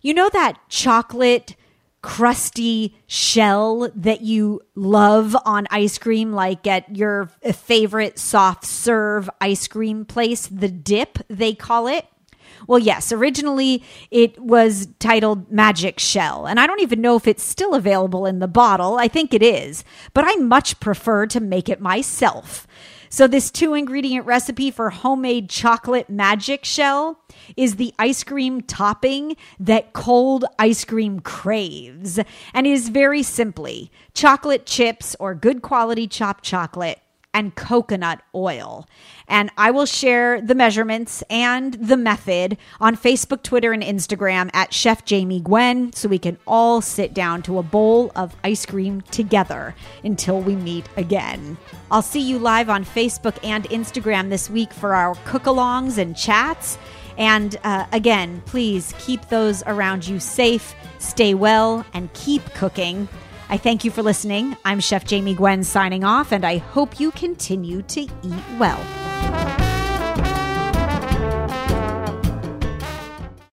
You 0.00 0.14
know 0.14 0.28
that 0.30 0.58
chocolate 0.68 1.56
crusty 2.02 2.96
shell 3.06 3.90
that 3.94 4.22
you 4.22 4.62
love 4.74 5.36
on 5.44 5.66
ice 5.70 5.98
cream, 5.98 6.32
like 6.32 6.66
at 6.66 6.96
your 6.96 7.26
favorite 7.52 8.18
soft 8.18 8.64
serve 8.64 9.28
ice 9.40 9.68
cream 9.68 10.04
place, 10.04 10.46
the 10.46 10.68
dip, 10.68 11.18
they 11.28 11.54
call 11.54 11.86
it? 11.86 12.06
Well, 12.66 12.78
yes, 12.78 13.12
originally 13.12 13.82
it 14.10 14.38
was 14.38 14.88
titled 14.98 15.50
Magic 15.50 15.98
Shell, 15.98 16.46
and 16.46 16.60
I 16.60 16.66
don't 16.66 16.80
even 16.80 17.00
know 17.00 17.16
if 17.16 17.26
it's 17.26 17.42
still 17.42 17.74
available 17.74 18.26
in 18.26 18.38
the 18.38 18.48
bottle. 18.48 18.96
I 18.96 19.08
think 19.08 19.34
it 19.34 19.42
is, 19.42 19.84
but 20.14 20.24
I 20.26 20.34
much 20.36 20.80
prefer 20.80 21.26
to 21.26 21.40
make 21.40 21.68
it 21.68 21.80
myself. 21.80 22.66
So, 23.12 23.26
this 23.26 23.50
two 23.50 23.74
ingredient 23.74 24.24
recipe 24.24 24.70
for 24.70 24.90
homemade 24.90 25.50
chocolate 25.50 26.08
magic 26.08 26.64
shell 26.64 27.20
is 27.56 27.74
the 27.74 27.92
ice 27.98 28.22
cream 28.22 28.60
topping 28.60 29.36
that 29.58 29.92
cold 29.92 30.44
ice 30.60 30.84
cream 30.84 31.18
craves, 31.18 32.20
and 32.54 32.66
is 32.68 32.88
very 32.88 33.24
simply 33.24 33.90
chocolate 34.14 34.64
chips 34.64 35.16
or 35.18 35.34
good 35.34 35.60
quality 35.60 36.06
chopped 36.06 36.44
chocolate 36.44 37.00
and 37.32 37.54
coconut 37.54 38.22
oil. 38.34 38.88
And 39.28 39.50
I 39.56 39.70
will 39.70 39.86
share 39.86 40.40
the 40.40 40.54
measurements 40.54 41.22
and 41.30 41.74
the 41.74 41.96
method 41.96 42.56
on 42.80 42.96
Facebook, 42.96 43.42
Twitter, 43.42 43.72
and 43.72 43.82
Instagram 43.82 44.50
at 44.52 44.74
Chef 44.74 45.04
Jamie 45.04 45.40
Gwen 45.40 45.92
so 45.92 46.08
we 46.08 46.18
can 46.18 46.38
all 46.46 46.80
sit 46.80 47.14
down 47.14 47.42
to 47.42 47.58
a 47.58 47.62
bowl 47.62 48.10
of 48.16 48.34
ice 48.42 48.66
cream 48.66 49.00
together 49.02 49.74
until 50.02 50.40
we 50.40 50.56
meet 50.56 50.88
again. 50.96 51.56
I'll 51.90 52.02
see 52.02 52.20
you 52.20 52.38
live 52.38 52.68
on 52.68 52.84
Facebook 52.84 53.38
and 53.44 53.64
Instagram 53.64 54.30
this 54.30 54.50
week 54.50 54.72
for 54.72 54.94
our 54.94 55.14
cook 55.24 55.44
alongs 55.44 55.98
and 55.98 56.16
chats. 56.16 56.78
And 57.16 57.58
uh, 57.64 57.86
again, 57.92 58.42
please 58.46 58.94
keep 58.98 59.28
those 59.28 59.62
around 59.66 60.06
you 60.06 60.18
safe, 60.18 60.74
stay 60.98 61.34
well, 61.34 61.84
and 61.92 62.12
keep 62.14 62.44
cooking. 62.54 63.08
I 63.50 63.58
thank 63.58 63.84
you 63.84 63.90
for 63.90 64.00
listening. 64.00 64.56
I'm 64.64 64.78
Chef 64.78 65.04
Jamie 65.04 65.34
Gwen 65.34 65.64
signing 65.64 66.04
off, 66.04 66.30
and 66.30 66.44
I 66.44 66.58
hope 66.58 67.00
you 67.00 67.10
continue 67.10 67.82
to 67.82 68.02
eat 68.02 68.44
well. 68.60 68.78